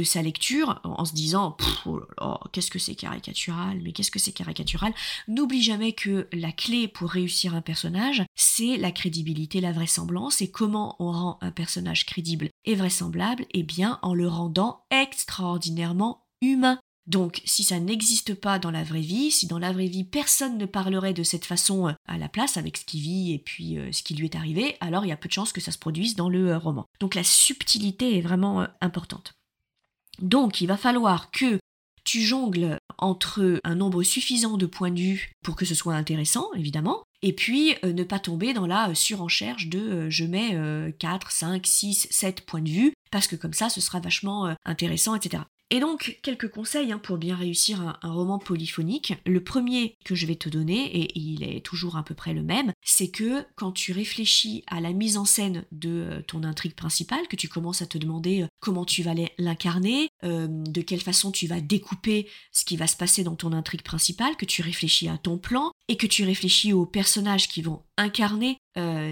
sa 0.02 0.22
lecture 0.22 0.80
en, 0.82 1.04
se 1.04 1.14
disant 1.14 1.56
oh 1.86 2.36
qu'est-ce 2.52 2.72
que 2.72 2.80
c'est 2.80 2.96
caricatural, 2.96 3.80
mais 3.80 3.92
qu'est-ce 3.92 4.10
que 4.10 4.18
c'est 4.18 4.32
caricatural. 4.32 4.92
N'oublie 5.28 5.62
jamais 5.62 5.92
que 5.92 6.26
la 6.32 6.50
clé 6.50 6.88
pour 6.88 7.10
réussir 7.10 7.54
un 7.54 7.62
personnage, 7.62 8.24
c'est 8.34 8.76
la 8.76 8.90
crédibilité, 8.90 9.60
la 9.60 9.70
vraisemblance, 9.70 10.42
et 10.42 10.50
comment 10.50 10.96
on 10.98 11.12
rend 11.12 11.38
un 11.42 11.52
personnage 11.52 12.06
crédible 12.06 12.50
et 12.64 12.74
vraisemblable, 12.74 13.46
eh 13.54 13.62
bien 13.62 14.00
en 14.02 14.14
le 14.14 14.26
rendant 14.26 14.84
extraordinairement 14.90 16.23
humain. 16.52 16.78
Donc 17.06 17.42
si 17.44 17.64
ça 17.64 17.80
n'existe 17.80 18.34
pas 18.34 18.58
dans 18.58 18.70
la 18.70 18.82
vraie 18.82 19.00
vie, 19.00 19.30
si 19.30 19.46
dans 19.46 19.58
la 19.58 19.72
vraie 19.72 19.88
vie 19.88 20.04
personne 20.04 20.56
ne 20.56 20.64
parlerait 20.64 21.12
de 21.12 21.22
cette 21.22 21.44
façon 21.44 21.88
euh, 21.88 21.92
à 22.08 22.16
la 22.16 22.28
place 22.28 22.56
avec 22.56 22.78
ce 22.78 22.84
qu'il 22.84 23.00
vit 23.00 23.34
et 23.34 23.38
puis 23.38 23.78
euh, 23.78 23.92
ce 23.92 24.02
qui 24.02 24.14
lui 24.14 24.24
est 24.24 24.36
arrivé, 24.36 24.76
alors 24.80 25.04
il 25.04 25.08
y 25.08 25.12
a 25.12 25.16
peu 25.16 25.28
de 25.28 25.34
chances 25.34 25.52
que 25.52 25.60
ça 25.60 25.72
se 25.72 25.78
produise 25.78 26.16
dans 26.16 26.30
le 26.30 26.56
roman. 26.56 26.86
Donc 27.00 27.14
la 27.14 27.24
subtilité 27.24 28.16
est 28.16 28.22
vraiment 28.22 28.66
importante. 28.80 29.34
Donc 30.20 30.60
il 30.60 30.66
va 30.66 30.76
falloir 30.78 31.30
que 31.30 31.58
tu 32.04 32.20
jongles 32.20 32.78
entre 32.98 33.60
un 33.64 33.74
nombre 33.74 34.02
suffisant 34.02 34.56
de 34.56 34.66
points 34.66 34.90
de 34.90 35.00
vue 35.00 35.32
pour 35.42 35.56
que 35.56 35.64
ce 35.64 35.74
soit 35.74 35.94
intéressant, 35.94 36.52
évidemment, 36.54 37.02
et 37.22 37.32
puis 37.32 37.74
euh, 37.84 37.92
ne 37.92 38.04
pas 38.04 38.18
tomber 38.18 38.52
dans 38.52 38.66
la 38.66 38.90
euh, 38.90 38.94
surenchère 38.94 39.56
de 39.66 39.78
euh, 39.78 40.10
je 40.10 40.24
mets 40.24 40.56
4, 40.98 41.30
5, 41.30 41.66
6, 41.66 42.08
7 42.10 42.42
points 42.42 42.62
de 42.62 42.68
vue, 42.68 42.92
parce 43.10 43.26
que 43.26 43.36
comme 43.36 43.54
ça 43.54 43.68
ce 43.68 43.80
sera 43.80 44.00
vachement 44.00 44.54
intéressant, 44.64 45.14
etc. 45.14 45.42
Et 45.70 45.80
donc, 45.80 46.18
quelques 46.22 46.50
conseils 46.50 46.92
hein, 46.92 46.98
pour 46.98 47.16
bien 47.16 47.36
réussir 47.36 47.96
un, 48.02 48.12
roman 48.12 48.38
polyphonique. 48.38 49.14
Le 49.26 49.42
premier 49.42 49.96
que 50.04 50.14
je 50.14 50.26
vais 50.26 50.36
te 50.36 50.48
donner, 50.48 50.84
et 50.96 51.18
il 51.18 51.42
est 51.42 51.64
toujours 51.64 51.96
à 51.96 52.04
peu 52.04 52.14
près 52.14 52.34
le 52.34 52.42
même, 52.42 52.72
c'est 52.84 53.08
que 53.08 53.44
quand 53.56 53.72
tu 53.72 53.92
réfléchis 53.92 54.62
à 54.66 54.80
la 54.80 54.92
mise 54.92 55.16
en 55.16 55.24
scène 55.24 55.64
de 55.72 55.88
euh, 55.88 56.22
ton 56.22 56.44
intrigue 56.44 56.74
principale, 56.74 57.26
que 57.28 57.36
tu 57.36 57.48
commences 57.48 57.82
à 57.82 57.86
te 57.86 57.98
demander 57.98 58.42
euh, 58.42 58.46
comment 58.60 58.84
tu 58.84 59.02
vas 59.02 59.14
l'incarner, 59.38 60.08
euh, 60.22 60.46
de 60.48 60.82
quelle 60.82 61.00
façon 61.00 61.32
tu 61.32 61.46
vas 61.46 61.60
découper 61.60 62.28
ce 62.52 62.64
qui 62.64 62.76
va 62.76 62.86
se 62.86 62.96
passer 62.96 63.24
dans 63.24 63.36
ton 63.36 63.52
intrigue 63.52 63.82
principale, 63.82 64.36
que 64.36 64.44
tu 64.44 64.62
réfléchis 64.62 65.08
à 65.08 65.16
ton 65.16 65.38
plan, 65.38 65.72
et 65.88 65.96
que 65.96 66.06
tu 66.06 66.24
réfléchis 66.24 66.72
aux 66.72 66.86
personnages 66.86 67.48
qui 67.48 67.62
vont 67.62 67.82
incarner 67.96 68.58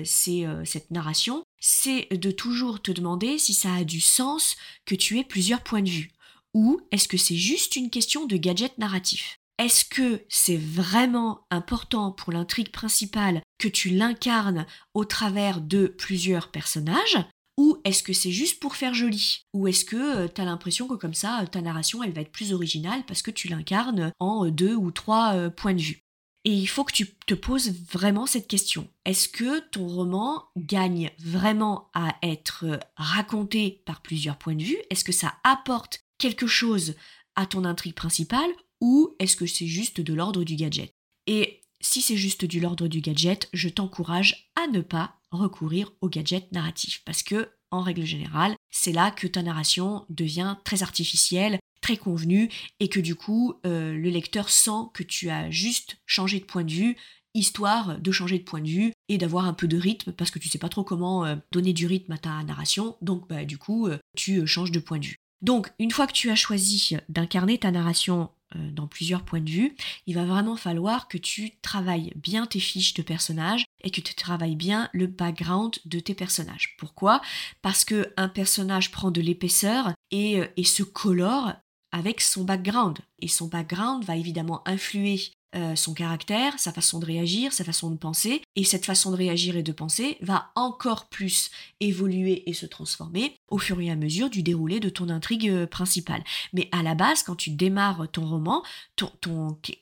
cette 0.04 0.90
narration, 0.90 1.44
c'est 1.61 2.09
de 2.11 2.32
toujours 2.32 2.82
te 2.82 2.90
demander 2.90 3.38
si 3.38 3.54
ça 3.54 3.75
a 3.75 3.85
du 3.85 4.00
sens 4.00 4.56
que 4.87 4.97
tu 4.97 5.21
aies 5.21 5.25
plusieurs 5.25 5.62
points 5.62 5.82
de 5.82 5.88
vue. 5.88 6.11
Ou 6.54 6.80
est-ce 6.90 7.09
que 7.09 7.16
c'est 7.16 7.37
juste 7.37 7.76
une 7.76 7.90
question 7.90 8.26
de 8.26 8.37
gadget 8.37 8.76
narratif? 8.78 9.38
Est-ce 9.59 9.85
que 9.85 10.23
c'est 10.28 10.56
vraiment 10.56 11.47
important 11.50 12.11
pour 12.12 12.32
l'intrigue 12.32 12.73
principale 12.73 13.42
que 13.59 13.68
tu 13.68 13.90
l'incarnes 13.90 14.66
au 14.94 15.04
travers 15.04 15.61
de 15.61 15.87
plusieurs 15.87 16.50
personnages? 16.50 17.18
Ou 17.59 17.78
est-ce 17.85 18.02
que 18.02 18.12
c'est 18.12 18.32
juste 18.32 18.61
pour 18.61 18.76
faire 18.76 18.94
joli? 18.94 19.44
Ou 19.52 19.68
est-ce 19.68 19.85
que 19.85 20.25
euh, 20.25 20.28
tu 20.28 20.40
as 20.40 20.44
l'impression 20.44 20.88
que 20.88 20.94
comme 20.94 21.14
ça, 21.14 21.44
ta 21.50 21.61
narration, 21.61 22.02
elle 22.02 22.12
va 22.12 22.23
être 22.23 22.32
plus 22.32 22.52
originale 22.52 23.04
parce 23.06 23.23
que 23.23 23.30
tu 23.30 23.49
l'incarnes 23.49 24.11
en 24.21 24.47
deux 24.47 24.75
ou 24.75 24.90
trois 24.90 25.35
euh, 25.35 25.50
points 25.50 25.75
de 25.75 25.82
vue? 25.82 26.00
Et 26.44 26.52
il 26.52 26.66
faut 26.66 26.82
que 26.82 26.92
tu 26.92 27.14
te 27.26 27.35
poses 27.35 27.73
vraiment 27.92 28.26
cette 28.26 28.49
question. 28.49 28.88
Est-ce 29.04 29.28
que 29.28 29.61
ton 29.71 29.87
roman 29.87 30.44
gagne 30.56 31.11
vraiment 31.18 31.90
à 31.94 32.16
être 32.23 32.64
euh, 32.64 32.78
raconté 32.97 33.82
par 33.87 34.00
plusieurs 34.02 34.38
points 34.38 34.56
de 34.56 34.64
vue? 34.64 34.78
Est-ce 34.90 35.04
que 35.04 35.12
ça 35.12 35.35
apporte 35.44 36.00
quelque 36.23 36.47
chose 36.47 36.95
à 37.35 37.47
ton 37.47 37.64
intrigue 37.64 37.95
principale 37.95 38.50
ou 38.81 39.17
est-ce 39.19 39.35
que 39.35 39.47
c'est 39.47 39.67
juste 39.67 40.00
de 40.00 40.14
l'ordre 40.14 40.45
du 40.45 40.55
gadget? 40.55 40.93
Et 41.26 41.62
si 41.81 42.00
c'est 42.00 42.17
juste 42.17 42.45
du 42.45 42.61
l'ordre 42.61 42.87
du 42.87 43.00
gadget, 43.00 43.49
je 43.52 43.69
t'encourage 43.69 44.52
à 44.55 44.69
ne 44.69 44.83
pas 44.83 45.17
recourir 45.33 45.91
au 46.00 46.09
gadget 46.09 46.52
narratif 46.52 47.02
parce 47.05 47.25
que 47.25 47.50
en 47.73 47.81
règle 47.81 48.05
générale, 48.05 48.55
c'est 48.71 48.93
là 48.93 49.11
que 49.11 49.26
ta 49.26 49.43
narration 49.43 50.07
devient 50.11 50.57
très 50.64 50.85
artificielle, 50.85 51.59
très 51.81 51.97
convenue 51.97 52.49
et 52.79 52.88
que 52.88 53.00
du 53.00 53.17
coup 53.17 53.55
euh, 53.67 53.93
le 53.93 54.11
lecteur 54.11 54.49
sent 54.49 54.91
que 54.95 55.02
tu 55.02 55.29
as 55.29 55.50
juste 55.50 55.97
changé 56.07 56.38
de 56.38 56.45
point 56.45 56.62
de 56.62 56.71
vue 56.71 56.97
histoire 57.35 57.99
de 57.99 58.12
changer 58.12 58.38
de 58.38 58.45
point 58.45 58.61
de 58.61 58.69
vue 58.69 58.93
et 59.09 59.19
d'avoir 59.19 59.47
un 59.47 59.55
peu 59.55 59.67
de 59.67 59.79
rythme 59.79 60.12
parce 60.12 60.31
que 60.31 60.38
tu 60.38 60.49
sais 60.49 60.59
pas 60.59 60.69
trop 60.69 60.85
comment 60.85 61.25
euh, 61.25 61.35
donner 61.50 61.73
du 61.73 61.87
rythme 61.87 62.12
à 62.12 62.19
ta 62.19 62.43
narration 62.45 62.97
donc 63.00 63.26
bah, 63.29 63.45
du 63.45 63.59
coup 63.59 63.88
euh, 63.88 63.99
tu 64.17 64.47
changes 64.47 64.71
de 64.71 64.79
point 64.79 64.99
de 64.99 65.07
vue. 65.07 65.17
Donc, 65.42 65.70
une 65.78 65.90
fois 65.90 66.06
que 66.06 66.12
tu 66.12 66.30
as 66.30 66.37
choisi 66.37 66.96
d'incarner 67.08 67.58
ta 67.58 67.70
narration 67.70 68.30
euh, 68.56 68.70
dans 68.70 68.87
plusieurs 68.87 69.25
points 69.25 69.40
de 69.40 69.50
vue, 69.50 69.76
il 70.06 70.14
va 70.14 70.25
vraiment 70.25 70.56
falloir 70.56 71.08
que 71.08 71.18
tu 71.18 71.58
travailles 71.62 72.12
bien 72.16 72.46
tes 72.46 72.61
fiches 72.61 72.94
de 72.94 73.02
personnages 73.02 73.64
et 73.82 73.90
que 73.90 74.00
tu 74.00 74.14
travailles 74.14 74.56
bien 74.56 74.88
le 74.92 75.06
background 75.06 75.78
de 75.84 76.00
tes 76.00 76.14
personnages. 76.14 76.76
Pourquoi? 76.78 77.20
Parce 77.61 77.84
que 77.84 78.12
un 78.16 78.28
personnage 78.28 78.90
prend 78.90 79.11
de 79.11 79.20
l'épaisseur 79.20 79.88
euh, 80.14 80.46
et 80.56 80.64
se 80.64 80.82
colore 80.82 81.52
avec 81.90 82.20
son 82.20 82.44
background. 82.44 82.99
Et 83.20 83.28
son 83.28 83.49
background 83.49 84.04
va 84.04 84.16
évidemment 84.16 84.66
influer 84.66 85.20
euh, 85.54 85.76
son 85.76 85.92
caractère, 85.92 86.59
sa 86.59 86.73
façon 86.73 86.99
de 86.99 87.04
réagir, 87.04 87.52
sa 87.52 87.62
façon 87.62 87.90
de 87.90 87.97
penser, 87.97 88.40
et 88.56 88.64
cette 88.64 88.87
façon 88.87 89.11
de 89.11 89.16
réagir 89.16 89.54
et 89.54 89.62
de 89.62 89.73
penser 89.73 90.17
va 90.23 90.50
encore 90.54 91.10
plus 91.10 91.50
évoluer 91.80 92.49
et 92.49 92.54
se 92.54 92.65
transformer 92.65 93.36
au 93.49 93.58
fur 93.58 93.78
et 93.80 93.91
à 93.91 93.97
mesure 93.97 94.30
du 94.30 94.43
déroulé 94.43 94.80
de 94.80 94.88
ton 94.88 95.10
intrigue 95.10 95.50
euh, 95.50 95.67
principale. 95.67 96.25
Mais 96.54 96.71
à 96.73 96.82
la 96.82 96.95
base, 96.95 97.23
quand 97.23 97.36
tu 97.36 97.50
démarres 97.50 98.10
ton 98.10 98.26
roman, 98.26 98.62
ton, 98.97 99.10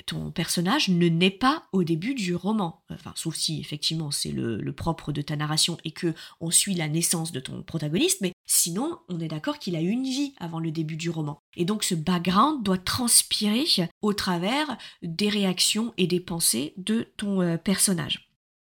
ton, 0.07 0.31
personnage 0.33 0.89
ne 0.89 1.09
naît 1.09 1.31
pas 1.31 1.65
au 1.73 1.85
début 1.85 2.15
du 2.15 2.35
roman. 2.35 2.83
Enfin, 2.91 3.13
sauf 3.15 3.37
si 3.37 3.61
effectivement 3.61 4.11
c'est 4.11 4.33
le, 4.33 4.57
le 4.57 4.73
propre 4.73 5.13
de 5.13 5.23
ta 5.23 5.37
narration 5.37 5.79
et 5.85 5.93
que 5.93 6.15
on 6.41 6.51
suit 6.51 6.75
la 6.75 6.89
naissance 6.89 7.31
de 7.31 7.39
ton 7.39 7.63
protagoniste, 7.63 8.21
mais 8.23 8.33
sinon 8.47 8.99
on 9.09 9.21
est 9.21 9.29
d'accord 9.29 9.59
qu'il 9.59 9.77
a 9.77 9.81
une 9.81 10.05
vie 10.05 10.35
avant 10.39 10.59
le 10.59 10.73
début 10.73 10.97
du 10.97 11.11
roman. 11.11 11.41
Et 11.57 11.65
donc 11.65 11.85
ce 11.85 11.95
background 11.95 12.65
doit 12.65 12.79
transpirer 12.79 13.67
au 14.03 14.13
travers 14.13 14.77
des 15.03 15.29
réactions 15.29 15.60
et 15.97 16.07
des 16.07 16.21
pensées 16.21 16.75
de 16.77 17.09
ton 17.17 17.41
euh, 17.41 17.57
personnage. 17.57 18.31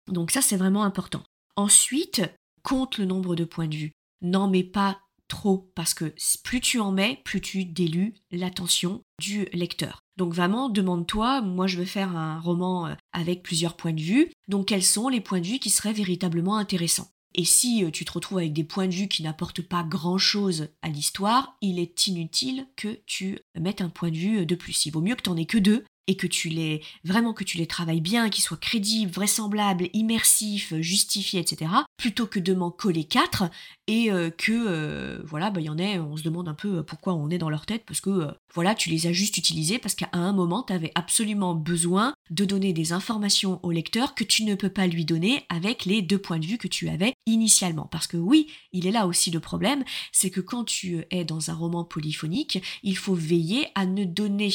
Donc 0.07 0.31
ça, 0.31 0.41
c'est 0.41 0.57
vraiment 0.57 0.83
important. 0.83 1.23
Ensuite, 1.55 2.21
compte 2.63 2.97
le 2.97 3.05
nombre 3.05 3.35
de 3.35 3.45
points 3.45 3.67
de 3.67 3.75
vue. 3.75 3.91
N'en 4.21 4.49
mets 4.49 4.63
pas 4.63 4.99
trop, 5.27 5.71
parce 5.75 5.93
que 5.93 6.13
plus 6.43 6.61
tu 6.61 6.79
en 6.79 6.91
mets, 6.91 7.21
plus 7.25 7.41
tu 7.41 7.65
délues 7.65 8.13
l'attention 8.31 9.01
du 9.19 9.45
lecteur. 9.53 10.01
Donc 10.17 10.33
vraiment, 10.33 10.69
demande-toi, 10.69 11.41
moi 11.41 11.67
je 11.67 11.77
veux 11.77 11.85
faire 11.85 12.15
un 12.15 12.39
roman 12.39 12.87
euh, 12.87 12.95
avec 13.11 13.43
plusieurs 13.43 13.75
points 13.75 13.93
de 13.93 14.01
vue, 14.01 14.31
donc 14.47 14.67
quels 14.67 14.83
sont 14.83 15.09
les 15.09 15.21
points 15.21 15.41
de 15.41 15.47
vue 15.47 15.59
qui 15.59 15.69
seraient 15.69 15.93
véritablement 15.93 16.57
intéressants? 16.57 17.11
Et 17.35 17.45
si 17.45 17.83
euh, 17.83 17.91
tu 17.91 18.05
te 18.05 18.11
retrouves 18.13 18.39
avec 18.39 18.53
des 18.53 18.63
points 18.63 18.87
de 18.87 18.93
vue 18.93 19.07
qui 19.07 19.21
n'apportent 19.21 19.61
pas 19.61 19.83
grand-chose 19.83 20.69
à 20.81 20.89
l'histoire, 20.89 21.57
il 21.61 21.77
est 21.77 22.07
inutile 22.07 22.67
que 22.75 22.99
tu 23.05 23.39
mettes 23.59 23.81
un 23.81 23.89
point 23.89 24.09
de 24.09 24.17
vue 24.17 24.45
de 24.45 24.55
plus. 24.55 24.85
Il 24.85 24.91
vaut 24.91 25.01
mieux 25.01 25.15
que 25.15 25.21
tu 25.21 25.29
n'en 25.29 25.37
aies 25.37 25.45
que 25.45 25.57
deux 25.57 25.83
et 26.07 26.15
que 26.15 26.27
tu 26.27 26.49
les 26.49 26.81
vraiment 27.03 27.33
que 27.33 27.43
tu 27.43 27.57
les 27.57 27.67
travailles 27.67 28.01
bien, 28.01 28.29
qu'ils 28.29 28.43
soient 28.43 28.57
crédibles, 28.57 29.11
vraisemblables, 29.11 29.89
immersifs, 29.93 30.73
justifiés, 30.79 31.39
etc. 31.39 31.71
Plutôt 31.97 32.27
que 32.27 32.39
de 32.39 32.53
m'en 32.53 32.71
coller 32.71 33.03
quatre 33.03 33.49
et 33.87 34.11
euh, 34.11 34.29
que 34.29 34.51
euh, 34.51 35.21
voilà, 35.25 35.49
bah 35.51 35.61
il 35.61 35.65
y 35.65 35.69
en 35.69 35.79
a, 35.79 35.99
on 35.99 36.17
se 36.17 36.23
demande 36.23 36.47
un 36.47 36.53
peu 36.53 36.77
euh, 36.77 36.83
pourquoi 36.83 37.13
on 37.13 37.29
est 37.29 37.37
dans 37.37 37.49
leur 37.49 37.65
tête 37.65 37.83
parce 37.85 38.01
que 38.01 38.27
voilà, 38.53 38.75
tu 38.75 38.89
les 38.89 39.07
as 39.07 39.13
juste 39.13 39.37
utilisés 39.37 39.79
parce 39.79 39.95
qu'à 39.95 40.09
un 40.13 40.33
moment 40.33 40.63
tu 40.63 40.73
avais 40.73 40.91
absolument 40.95 41.55
besoin 41.55 42.13
de 42.29 42.45
donner 42.45 42.73
des 42.73 42.93
informations 42.93 43.59
au 43.63 43.71
lecteur 43.71 44.15
que 44.15 44.23
tu 44.23 44.43
ne 44.43 44.55
peux 44.55 44.69
pas 44.69 44.87
lui 44.87 45.05
donner 45.05 45.45
avec 45.49 45.85
les 45.85 46.01
deux 46.01 46.17
points 46.17 46.39
de 46.39 46.45
vue 46.45 46.57
que 46.57 46.67
tu 46.67 46.89
avais 46.89 47.13
initialement. 47.25 47.87
Parce 47.91 48.07
que 48.07 48.17
oui, 48.17 48.47
il 48.71 48.87
est 48.87 48.91
là 48.91 49.07
aussi 49.07 49.31
le 49.31 49.39
problème, 49.39 49.83
c'est 50.11 50.29
que 50.29 50.41
quand 50.41 50.63
tu 50.63 51.03
es 51.11 51.25
dans 51.25 51.51
un 51.51 51.53
roman 51.53 51.83
polyphonique, 51.83 52.61
il 52.83 52.97
faut 52.97 53.15
veiller 53.15 53.67
à 53.75 53.85
ne 53.85 54.03
donner 54.03 54.49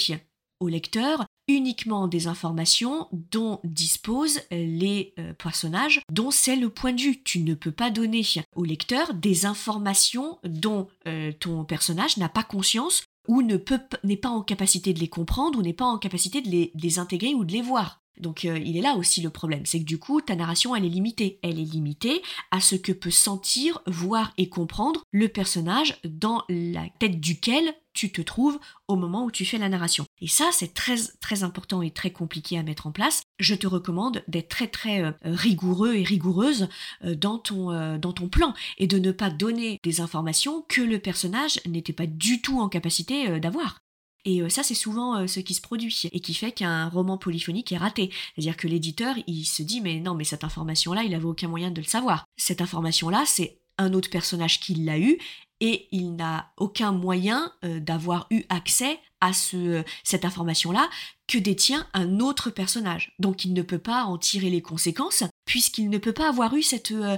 au 0.61 0.69
lecteur 0.69 1.27
uniquement 1.53 2.09
des 2.09 2.27
informations 2.27 3.09
dont 3.13 3.61
disposent 3.65 4.41
les 4.51 5.15
euh, 5.19 5.33
personnages, 5.35 6.01
dont 6.11 6.31
c'est 6.31 6.57
le 6.57 6.69
point 6.69 6.93
de 6.93 7.01
vue. 7.01 7.23
Tu 7.23 7.41
ne 7.41 7.55
peux 7.55 7.73
pas 7.73 7.91
donner 7.91 8.23
au 8.55 8.65
lecteur 8.65 9.15
des 9.15 9.47
informations 9.47 10.39
dont 10.45 10.89
euh, 11.07 11.33
ton 11.39 11.65
personnage 11.65 12.17
n'a 12.17 12.29
pas 12.29 12.43
conscience 12.43 13.05
ou 13.29 13.43
ne 13.43 13.57
n'est 14.05 14.17
pas 14.17 14.29
en 14.29 14.43
capacité 14.43 14.93
de 14.93 15.01
les 15.01 15.09
comprendre 15.09 15.59
ou 15.59 15.63
n'est 15.63 15.73
pas 15.73 15.85
en 15.85 15.99
capacité 15.99 16.41
de 16.41 16.71
les, 16.75 16.99
intégrer 16.99 17.35
ou 17.35 17.45
de 17.45 17.53
les 17.53 17.63
voir. 17.63 18.01
Donc 18.19 18.45
euh, 18.45 18.59
il 18.59 18.77
est 18.77 18.83
là 18.83 18.95
aussi 18.95 19.23
le 19.23 19.31
problème, 19.31 19.65
c'est 19.65 19.79
que 19.79 19.85
du 19.85 19.99
coup 19.99 20.21
ta 20.21 20.37
narration 20.37 20.77
elle 20.77 20.85
est 20.85 20.91
limitée. 20.91 21.39
Elle 21.43 21.59
est 21.59 21.65
limitée 21.65 22.23
à 22.51 22.61
ce 22.61 22.77
que 22.77 22.93
peut 22.93 23.11
sentir, 23.11 23.81
voir 23.87 24.33
et 24.37 24.49
comprendre 24.49 25.03
le 25.13 25.29
personnage 25.29 25.99
dans 26.05 26.43
la 26.49 26.85
tête 26.99 27.21
duquel 27.21 27.75
tu 27.93 28.11
te 28.13 28.23
trouves 28.23 28.59
au 28.89 28.97
moment 28.97 29.25
où 29.25 29.31
tu 29.31 29.45
fais 29.45 29.59
la 29.59 29.69
narration. 29.69 30.05
Et 30.21 30.29
ça, 30.29 30.51
c'est 30.53 30.75
très 30.75 30.97
très 31.21 31.43
important 31.43 31.83
et 31.83 31.91
très 31.91 32.11
compliqué 32.11 32.59
à 32.59 32.63
mettre 32.63 32.87
en 32.87 32.93
place. 32.93 33.23
Je 33.39 33.55
te 33.55 33.67
recommande 33.67 34.23
d'être 34.29 34.49
très 34.49 34.69
très 34.69 35.03
euh, 35.03 35.13
rigoureux 35.25 35.95
et 35.95 36.03
rigoureuse 36.03 36.69
euh, 37.05 37.15
dans 37.15 37.39
ton 37.39 37.71
euh, 37.73 37.99
dans 37.99 38.13
ton 38.13 38.29
plan 38.29 38.55
et 38.79 38.87
de 38.87 38.99
ne 38.99 39.13
pas 39.13 39.31
donner 39.31 39.79
des 39.83 40.01
informations 40.01 40.63
que 40.69 40.81
le 40.81 40.99
personnage 40.99 41.61
n'était 41.67 41.93
pas 41.93 42.07
du 42.07 42.41
tout 42.41 42.61
en 42.61 42.69
capacité 42.69 43.41
d'avoir. 43.41 43.79
Et 44.25 44.49
ça, 44.51 44.63
c'est 44.63 44.75
souvent 44.75 45.27
ce 45.27 45.41
qui 45.41 45.53
se 45.53 45.61
produit 45.61 46.03
et 46.13 46.21
qui 46.21 46.33
fait 46.33 46.53
qu'un 46.53 46.89
roman 46.89 47.19
polyphonique 47.19 47.73
est 47.73 47.77
raté. 47.77 48.11
C'est-à-dire 48.35 48.57
que 48.57 48.69
l'éditeur, 48.69 49.17
il 49.27 49.45
se 49.45 49.65
dit, 49.65 49.81
mais 49.81 49.99
non, 49.99 50.15
mais 50.15 50.23
cette 50.23 50.45
information-là, 50.45 51.03
il 51.03 51.11
n'avait 51.11 51.25
aucun 51.25 51.49
moyen 51.49 51.73
de 51.73 51.81
le 51.81 51.87
savoir. 51.87 52.25
Cette 52.37 52.61
information-là, 52.61 53.25
c'est 53.27 53.59
un 53.79 53.93
autre 53.95 54.11
personnage 54.11 54.61
qui 54.61 54.75
l'a 54.75 54.99
eu 54.99 55.19
et 55.63 55.87
il 55.93 56.17
n'a 56.17 56.51
aucun 56.57 56.91
moyen 56.91 57.53
euh, 57.65 57.79
d'avoir 57.79 58.27
eu 58.31 58.43
accès 58.49 58.99
à 59.21 59.33
ce, 59.33 59.85
cette 60.03 60.25
information-là 60.25 60.91
que 61.29 61.39
détient 61.39 61.87
un 61.95 62.19
autre 62.19 62.51
personnage. 62.51 63.15
Donc 63.21 63.45
il 63.45 63.53
ne 63.53 63.63
peut 63.63 63.79
pas 63.79 64.03
en 64.03 64.19
tirer 64.19 64.51
les 64.51 64.61
conséquences 64.61 65.23
puisqu'il 65.45 65.89
ne 65.89 65.99
peut 65.99 66.13
pas 66.13 66.29
avoir 66.29 66.53
eu 66.57 66.63
cette, 66.63 66.91
euh, 66.91 67.17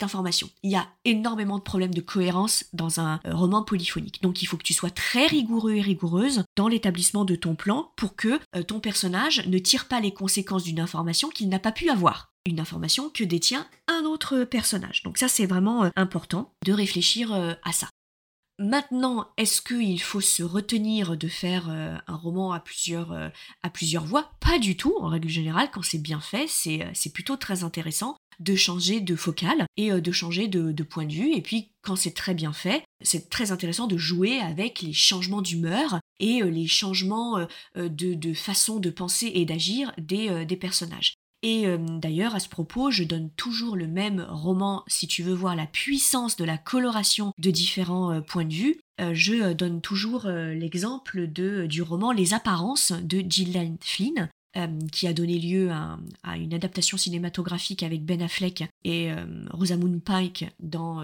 information. 0.00 0.48
Il 0.62 0.70
y 0.70 0.76
a 0.76 0.88
énormément 1.04 1.58
de 1.58 1.62
problèmes 1.62 1.92
de 1.92 2.00
cohérence 2.00 2.64
dans 2.72 2.98
un 2.98 3.20
euh, 3.26 3.34
roman 3.34 3.62
polyphonique. 3.62 4.22
Donc 4.22 4.40
il 4.40 4.46
faut 4.46 4.56
que 4.56 4.62
tu 4.62 4.72
sois 4.72 4.90
très 4.90 5.26
rigoureux 5.26 5.74
et 5.74 5.82
rigoureuse 5.82 6.44
dans 6.56 6.68
l'établissement 6.68 7.26
de 7.26 7.34
ton 7.34 7.54
plan 7.54 7.92
pour 7.96 8.16
que 8.16 8.40
ton 8.62 8.80
personnage 8.80 9.46
ne 9.46 9.58
tire 9.58 9.86
pas 9.86 10.00
les 10.00 10.14
conséquences 10.14 10.64
d'une 10.64 10.80
information 10.80 11.28
qu'il 11.28 11.50
n'a 11.50 11.58
pas 11.58 11.72
pu 11.72 11.90
avoir 11.90 12.31
une 12.46 12.60
information 12.60 13.10
que 13.10 13.24
détient 13.24 13.66
un 13.88 14.04
autre 14.04 14.44
personnage. 14.44 15.02
Donc 15.02 15.18
ça 15.18 15.28
c'est 15.28 15.46
vraiment 15.46 15.90
important 15.96 16.52
de 16.64 16.72
réfléchir 16.72 17.32
à 17.32 17.72
ça. 17.72 17.88
Maintenant, 18.58 19.28
est-ce 19.38 19.62
qu'il 19.62 20.00
faut 20.00 20.20
se 20.20 20.42
retenir 20.42 21.16
de 21.16 21.26
faire 21.26 21.68
euh, 21.68 21.96
un 22.06 22.14
roman 22.14 22.52
à 22.52 22.60
plusieurs, 22.60 23.10
euh, 23.12 23.28
voix? 24.04 24.30
Pas 24.40 24.58
du 24.58 24.76
tout, 24.76 24.94
en 25.00 25.08
règle 25.08 25.28
générale, 25.28 25.68
quand 25.72 25.82
c'est 25.82 25.98
bien 25.98 26.20
fait, 26.20 26.46
c'est, 26.48 26.82
euh, 26.82 27.10
plutôt 27.12 27.36
très 27.36 27.64
intéressant 27.64 28.16
de 28.40 28.54
changer 28.54 29.00
de 29.00 29.16
focale 29.16 29.66
et 29.76 29.90
de 29.90 30.12
changer 30.12 30.48
de, 30.48 30.82
point 30.82 31.06
de 31.06 31.12
vue. 31.12 31.34
Et 31.34 31.42
puis, 31.42 31.70
quand 31.82 31.96
c'est 31.96 32.14
très 32.14 32.34
bien 32.34 32.52
fait, 32.52 32.82
c'est 33.02 33.30
très 33.30 33.52
intéressant 33.52 33.86
de 33.86 33.98
jouer 33.98 34.38
avec 34.38 34.80
les 34.80 34.92
changements 34.92 35.42
d'humeur 35.42 36.00
et 36.18 36.42
les 36.42 36.66
changements 36.66 37.46
de, 37.76 38.34
façon 38.34 38.80
de 38.80 38.90
penser 38.90 39.30
et 39.34 39.44
d'agir 39.44 39.92
des 39.98 40.56
personnages. 40.56 41.14
Et 41.42 41.66
euh, 41.66 41.76
d'ailleurs, 41.76 42.36
à 42.36 42.40
ce 42.40 42.48
propos, 42.48 42.90
je 42.90 43.02
donne 43.02 43.30
toujours 43.30 43.76
le 43.76 43.88
même 43.88 44.24
roman 44.28 44.84
si 44.86 45.08
tu 45.08 45.22
veux 45.22 45.34
voir 45.34 45.56
la 45.56 45.66
puissance 45.66 46.36
de 46.36 46.44
la 46.44 46.56
coloration 46.56 47.32
de 47.38 47.50
différents 47.50 48.12
euh, 48.12 48.20
points 48.20 48.44
de 48.44 48.54
vue. 48.54 48.80
Euh, 49.00 49.10
je 49.12 49.52
donne 49.52 49.80
toujours 49.80 50.26
l'exemple 50.26 51.26
du 51.26 51.82
roman 51.82 52.12
Les 52.12 52.34
apparences 52.34 52.92
de 52.92 53.22
Gillian 53.28 53.76
Flynn, 53.80 54.28
qui 54.92 55.08
a 55.08 55.14
donné 55.14 55.38
lieu 55.38 55.70
à, 55.70 55.98
à, 56.22 56.36
une 56.36 56.52
adaptation 56.52 56.98
cinématographique 56.98 57.82
avec 57.82 58.04
Ben 58.04 58.20
Affleck 58.20 58.64
et 58.84 59.10
Rosamund 59.50 60.02
Pike 60.02 60.44
dans 60.60 61.02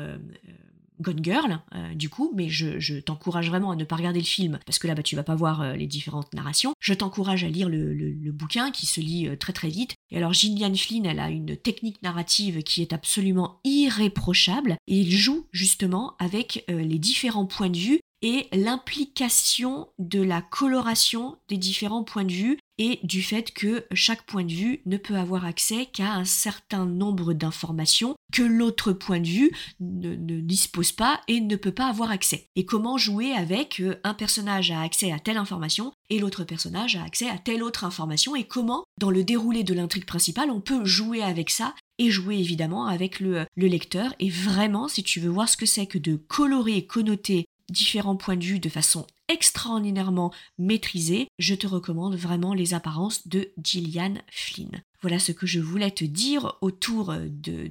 Gone 1.01 1.23
Girl, 1.23 1.61
euh, 1.75 1.95
du 1.95 2.09
coup, 2.09 2.33
mais 2.35 2.49
je, 2.49 3.01
t'encourage 3.01 3.49
vraiment 3.49 3.71
à 3.71 3.77
ne 3.77 3.85
pas 3.85 3.97
regarder 3.97 4.21
le 4.21 4.25
film, 4.25 4.59
parce 4.67 4.79
que 4.79 4.87
là, 4.87 4.95
bah, 4.95 5.03
tu 5.03 5.17
vas 5.17 5.23
pas 5.23 5.35
voir 5.35 5.63
euh, 5.63 5.75
les 5.75 5.87
différentes 5.87 6.33
narrations. 6.35 6.75
Je 6.81 6.95
t'encourage 6.95 7.45
à 7.45 7.49
lire 7.49 7.69
le, 7.69 8.33
bouquin, 8.33 8.71
qui 8.71 8.87
se 8.87 9.01
lit 9.01 9.29
euh, 9.29 9.37
très 9.37 9.53
très 9.53 9.69
vite. 9.69 9.95
Et 10.11 10.17
alors, 10.17 10.33
Gillian 10.33 10.75
Flynn, 10.75 11.07
elle 11.07 11.21
a 11.21 11.31
une 11.31 11.57
technique 11.57 12.03
narrative 12.03 12.63
qui 12.63 12.83
est 12.83 12.93
absolument 12.93 13.61
irréprochable, 13.65 14.77
et 14.87 14.97
il 14.97 15.11
joue 15.11 15.47
justement 15.53 16.15
avec 16.19 16.65
les 16.69 16.99
différents 16.99 17.47
points 17.47 17.71
de 17.71 17.77
vue 17.77 18.01
et 18.23 18.49
l'implication 18.53 19.89
de 19.99 20.21
la 20.21 20.43
coloration 20.43 21.37
des 21.49 21.57
différents 21.57 22.05
points 22.05 22.25
de 22.25 22.33
vue 22.33 22.59
et 22.79 23.01
du 23.03 23.23
fait 23.23 23.53
que 23.53 23.85
chaque 23.93 24.25
point 24.25 24.45
de 24.45 24.53
vue 24.53 24.83
ne 24.87 24.97
peut 24.97 25.17
avoir 25.17 25.45
accès 25.45 25.87
qu'à 25.87 26.13
un 26.13 26.25
certain 26.25 26.87
nombre 26.87 27.33
d'informations 27.33 28.15
que 28.33 28.43
l'autre 28.43 28.93
point 28.93 29.21
de 29.21 29.27
vue 29.27 29.51
ne, 29.81 30.41
dispose 30.41 30.93
pas 30.93 31.21
et 31.29 31.41
ne 31.41 31.57
peut 31.57 31.73
pas 31.73 31.89
avoir 31.89 32.11
accès. 32.11 32.47
Et 32.57 32.65
comment 32.65 32.97
jouer 32.97 33.33
avec 33.33 33.81
euh, 33.81 33.97
un 34.05 34.15
personnage 34.15 34.71
a 34.71 34.81
accès 34.81 35.13
à 35.13 35.19
telle 35.19 35.37
information 35.37 35.93
et 36.11 36.19
l'autre 36.19 36.45
personnage 36.45 36.97
a 36.97 37.03
accès 37.03 37.29
à 37.29 37.39
telle 37.39 37.63
autre 37.63 37.85
information 37.85 38.37
et 38.37 38.45
comment, 38.45 38.85
dans 39.01 39.11
le 39.11 39.25
déroulé 39.25 39.65
de 39.65 39.75
l'intrigue 39.75 40.07
principale, 40.07 40.51
on 40.51 40.61
peut 40.61 40.85
jouer 40.85 41.23
avec 41.23 41.51
ça 41.51 41.75
et 41.99 42.11
jouer 42.11 42.37
évidemment 42.37 42.87
avec 42.87 43.19
le, 43.19 43.45
le 43.57 43.67
lecteur. 43.67 44.15
Et 44.21 44.31
vraiment, 44.31 44.89
si 44.89 45.03
tu 45.03 45.21
veux 45.21 45.31
voir 45.31 45.49
ce 45.49 45.57
que 45.57 45.67
c'est 45.67 45.87
que 45.87 45.99
de 45.99 46.17
colorer 46.17 46.77
et 46.77 46.87
connoter 46.87 47.47
différents 47.69 48.17
points 48.17 48.37
de 48.37 48.45
vue 48.45 48.61
de 48.61 48.69
façon 48.69 49.07
extraordinairement 49.29 50.33
maîtrisée, 50.59 51.29
je 51.39 51.55
te 51.55 51.67
recommande 51.67 52.17
vraiment 52.17 52.55
les 52.55 52.75
apparences 52.75 53.29
de 53.29 53.53
Gillian 53.63 54.15
Flynn. 54.31 54.83
Voilà 55.03 55.19
ce 55.19 55.33
que 55.33 55.47
je 55.47 55.61
voulais 55.61 55.91
te 55.91 56.05
dire 56.05 56.57
autour 56.61 57.15
de, 57.15 57.71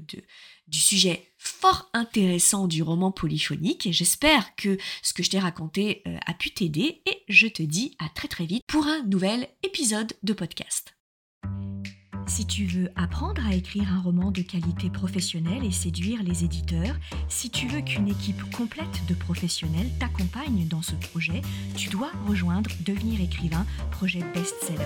du 0.67 0.79
sujet 0.79 1.31
fort 1.37 1.89
intéressant 1.93 2.67
du 2.67 2.83
roman 2.83 3.11
polyphonique 3.11 3.87
j'espère 3.91 4.55
que 4.55 4.77
ce 5.01 5.13
que 5.13 5.23
je 5.23 5.29
t'ai 5.29 5.39
raconté 5.39 6.01
euh, 6.07 6.17
a 6.25 6.33
pu 6.33 6.51
t'aider 6.51 7.01
et 7.05 7.23
je 7.29 7.47
te 7.47 7.63
dis 7.63 7.95
à 7.99 8.09
très 8.09 8.27
très 8.27 8.45
vite 8.45 8.63
pour 8.67 8.85
un 8.85 9.03
nouvel 9.03 9.47
épisode 9.63 10.13
de 10.23 10.33
podcast. 10.33 10.96
Si 12.27 12.45
tu 12.45 12.65
veux 12.65 12.91
apprendre 12.97 13.41
à 13.47 13.55
écrire 13.55 13.91
un 13.91 14.01
roman 14.01 14.31
de 14.31 14.41
qualité 14.41 14.89
professionnelle 14.89 15.63
et 15.63 15.71
séduire 15.71 16.21
les 16.23 16.43
éditeurs, 16.43 16.95
si 17.29 17.49
tu 17.49 17.67
veux 17.67 17.79
qu'une 17.79 18.09
équipe 18.09 18.43
complète 18.51 19.05
de 19.07 19.13
professionnels 19.13 19.89
t'accompagne 19.97 20.67
dans 20.67 20.81
ce 20.81 20.93
projet, 20.95 21.41
tu 21.75 21.89
dois 21.89 22.11
rejoindre 22.27 22.69
Devenir 22.85 23.21
écrivain, 23.21 23.65
projet 23.91 24.19
best-seller. 24.33 24.77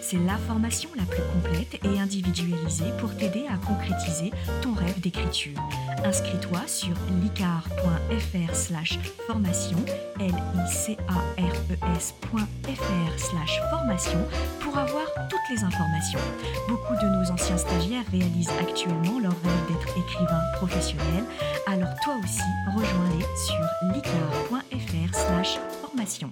C'est 0.00 0.18
la 0.18 0.36
formation 0.38 0.88
la 0.96 1.04
plus 1.04 1.22
complète 1.34 1.78
et 1.84 2.00
individualisée 2.00 2.90
pour 2.98 3.14
t'aider 3.14 3.44
à 3.48 3.56
concrétiser 3.58 4.32
ton 4.62 4.72
rêve 4.72 4.98
d'écriture. 5.00 5.60
Inscris-toi 6.02 6.66
sur 6.66 6.94
licar.fr 7.22 8.54
slash 8.54 8.98
formation, 9.26 9.78
l 10.18 10.34
i 10.34 10.72
c 10.72 10.96
a 11.08 11.18
r 11.40 11.54
e 11.70 11.96
s.fr 11.96 13.18
slash 13.18 13.60
formation 13.70 14.18
pour 14.60 14.78
avoir 14.78 15.06
les 15.50 15.64
informations. 15.64 16.18
Beaucoup 16.68 16.94
de 16.94 17.08
nos 17.08 17.30
anciens 17.30 17.56
stagiaires 17.56 18.04
réalisent 18.10 18.52
actuellement 18.60 19.18
leur 19.20 19.32
rêve 19.32 19.66
d'être 19.68 19.98
écrivain 19.98 20.40
professionnel, 20.54 21.24
alors 21.66 21.94
toi 22.02 22.14
aussi 22.22 22.42
rejoins-les 22.74 23.24
sur 23.36 23.94
licar.fr 23.94 25.14
slash 25.14 25.58
formation. 25.80 26.30